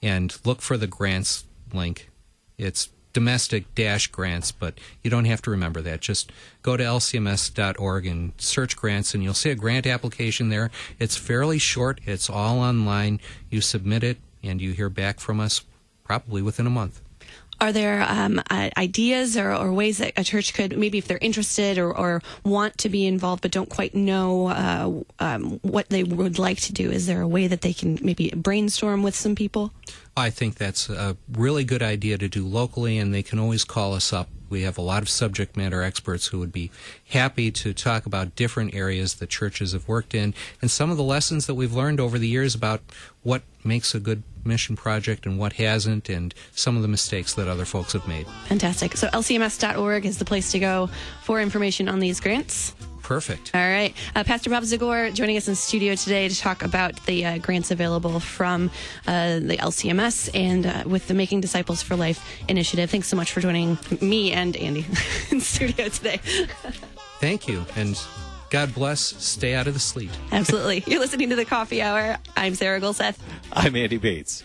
and 0.00 0.38
look 0.46 0.62
for 0.62 0.78
the 0.78 0.86
grants 0.86 1.44
link. 1.70 2.08
It's 2.56 2.88
domestic 3.14 3.74
dash 3.74 4.08
grants, 4.08 4.52
but 4.52 4.78
you 5.02 5.10
don't 5.10 5.24
have 5.24 5.40
to 5.42 5.50
remember 5.50 5.80
that. 5.80 6.02
Just 6.02 6.30
go 6.60 6.76
to 6.76 6.84
lcms.org 6.84 8.06
and 8.06 8.32
search 8.36 8.76
grants, 8.76 9.14
and 9.14 9.22
you'll 9.22 9.32
see 9.32 9.50
a 9.50 9.54
grant 9.54 9.86
application 9.86 10.50
there. 10.50 10.70
It's 10.98 11.16
fairly 11.16 11.58
short. 11.58 12.00
It's 12.04 12.28
all 12.28 12.58
online. 12.58 13.20
You 13.48 13.62
submit 13.62 14.04
it, 14.04 14.18
and 14.42 14.60
you 14.60 14.72
hear 14.72 14.90
back 14.90 15.20
from 15.20 15.40
us 15.40 15.62
probably 16.04 16.42
within 16.42 16.66
a 16.66 16.70
month. 16.70 17.00
Are 17.64 17.72
there 17.72 18.04
um, 18.06 18.42
uh, 18.50 18.68
ideas 18.76 19.38
or, 19.38 19.52
or, 19.54 19.72
ways 19.72 19.96
that 19.98 20.12
a 20.16 20.22
church 20.22 20.52
could 20.52 20.76
maybe 20.76 20.98
if 20.98 21.08
they're 21.08 21.18
interested 21.22 21.78
or, 21.78 21.96
or 21.96 22.20
want 22.44 22.76
to 22.76 22.90
be 22.90 23.06
involved 23.06 23.40
but 23.40 23.50
don't 23.50 23.70
quite 23.70 23.94
know 23.94 24.48
uh, 24.48 24.92
um, 25.18 25.58
what 25.62 25.88
they 25.88 26.04
would 26.04 26.38
like 26.38 26.60
to 26.60 26.74
do? 26.74 26.90
Is 26.90 27.06
there 27.06 27.22
a 27.22 27.28
way 27.28 27.46
that 27.46 27.62
they 27.62 27.72
can 27.72 27.98
maybe 28.02 28.30
brainstorm 28.36 29.02
with 29.02 29.14
some 29.14 29.34
people? 29.34 29.72
I 30.14 30.28
think 30.28 30.56
that's 30.56 30.90
a 30.90 31.16
really 31.32 31.64
good 31.64 31.82
idea 31.82 32.18
to 32.18 32.28
do 32.28 32.46
locally, 32.46 32.98
and 32.98 33.12
they 33.12 33.22
can 33.22 33.38
always 33.38 33.64
call 33.64 33.94
us 33.94 34.12
up. 34.12 34.28
We 34.54 34.62
have 34.62 34.78
a 34.78 34.82
lot 34.82 35.02
of 35.02 35.08
subject 35.08 35.56
matter 35.56 35.82
experts 35.82 36.28
who 36.28 36.38
would 36.38 36.52
be 36.52 36.70
happy 37.08 37.50
to 37.50 37.74
talk 37.74 38.06
about 38.06 38.36
different 38.36 38.72
areas 38.72 39.14
that 39.14 39.28
churches 39.28 39.72
have 39.72 39.88
worked 39.88 40.14
in 40.14 40.32
and 40.62 40.70
some 40.70 40.92
of 40.92 40.96
the 40.96 41.02
lessons 41.02 41.48
that 41.48 41.54
we've 41.54 41.74
learned 41.74 41.98
over 41.98 42.20
the 42.20 42.28
years 42.28 42.54
about 42.54 42.80
what 43.24 43.42
makes 43.64 43.96
a 43.96 43.98
good 43.98 44.22
mission 44.44 44.76
project 44.76 45.26
and 45.26 45.40
what 45.40 45.54
hasn't, 45.54 46.08
and 46.08 46.32
some 46.54 46.76
of 46.76 46.82
the 46.82 46.88
mistakes 46.88 47.34
that 47.34 47.48
other 47.48 47.64
folks 47.64 47.94
have 47.94 48.06
made. 48.06 48.28
Fantastic. 48.46 48.96
So, 48.96 49.08
lcms.org 49.08 50.06
is 50.06 50.18
the 50.18 50.24
place 50.24 50.52
to 50.52 50.60
go 50.60 50.88
for 51.24 51.40
information 51.40 51.88
on 51.88 51.98
these 51.98 52.20
grants. 52.20 52.76
Perfect. 53.04 53.50
All 53.54 53.60
right. 53.60 53.94
Uh, 54.16 54.24
Pastor 54.24 54.48
Bob 54.48 54.62
Zagore 54.62 55.12
joining 55.12 55.36
us 55.36 55.46
in 55.46 55.54
studio 55.54 55.94
today 55.94 56.26
to 56.26 56.36
talk 56.36 56.62
about 56.64 56.96
the 57.04 57.24
uh, 57.24 57.38
grants 57.38 57.70
available 57.70 58.18
from 58.18 58.70
uh, 59.06 59.40
the 59.40 59.58
LCMS 59.58 60.30
and 60.34 60.64
uh, 60.66 60.82
with 60.86 61.06
the 61.06 61.14
Making 61.14 61.42
Disciples 61.42 61.82
for 61.82 61.96
Life 61.96 62.26
initiative. 62.48 62.90
Thanks 62.90 63.06
so 63.08 63.16
much 63.16 63.30
for 63.30 63.40
joining 63.40 63.78
me 64.00 64.32
and 64.32 64.56
Andy 64.56 64.86
in 65.30 65.40
studio 65.40 65.88
today. 65.88 66.18
Thank 67.20 67.46
you. 67.46 67.66
And 67.76 68.02
God 68.48 68.74
bless. 68.74 69.00
Stay 69.00 69.54
out 69.54 69.66
of 69.66 69.74
the 69.74 69.80
sleet. 69.80 70.10
Absolutely. 70.32 70.82
You're 70.86 71.00
listening 71.00 71.28
to 71.28 71.36
the 71.36 71.44
Coffee 71.44 71.82
Hour. 71.82 72.16
I'm 72.38 72.54
Sarah 72.54 72.80
Gulseth. 72.80 73.18
I'm 73.52 73.76
Andy 73.76 73.98
Bates. 73.98 74.44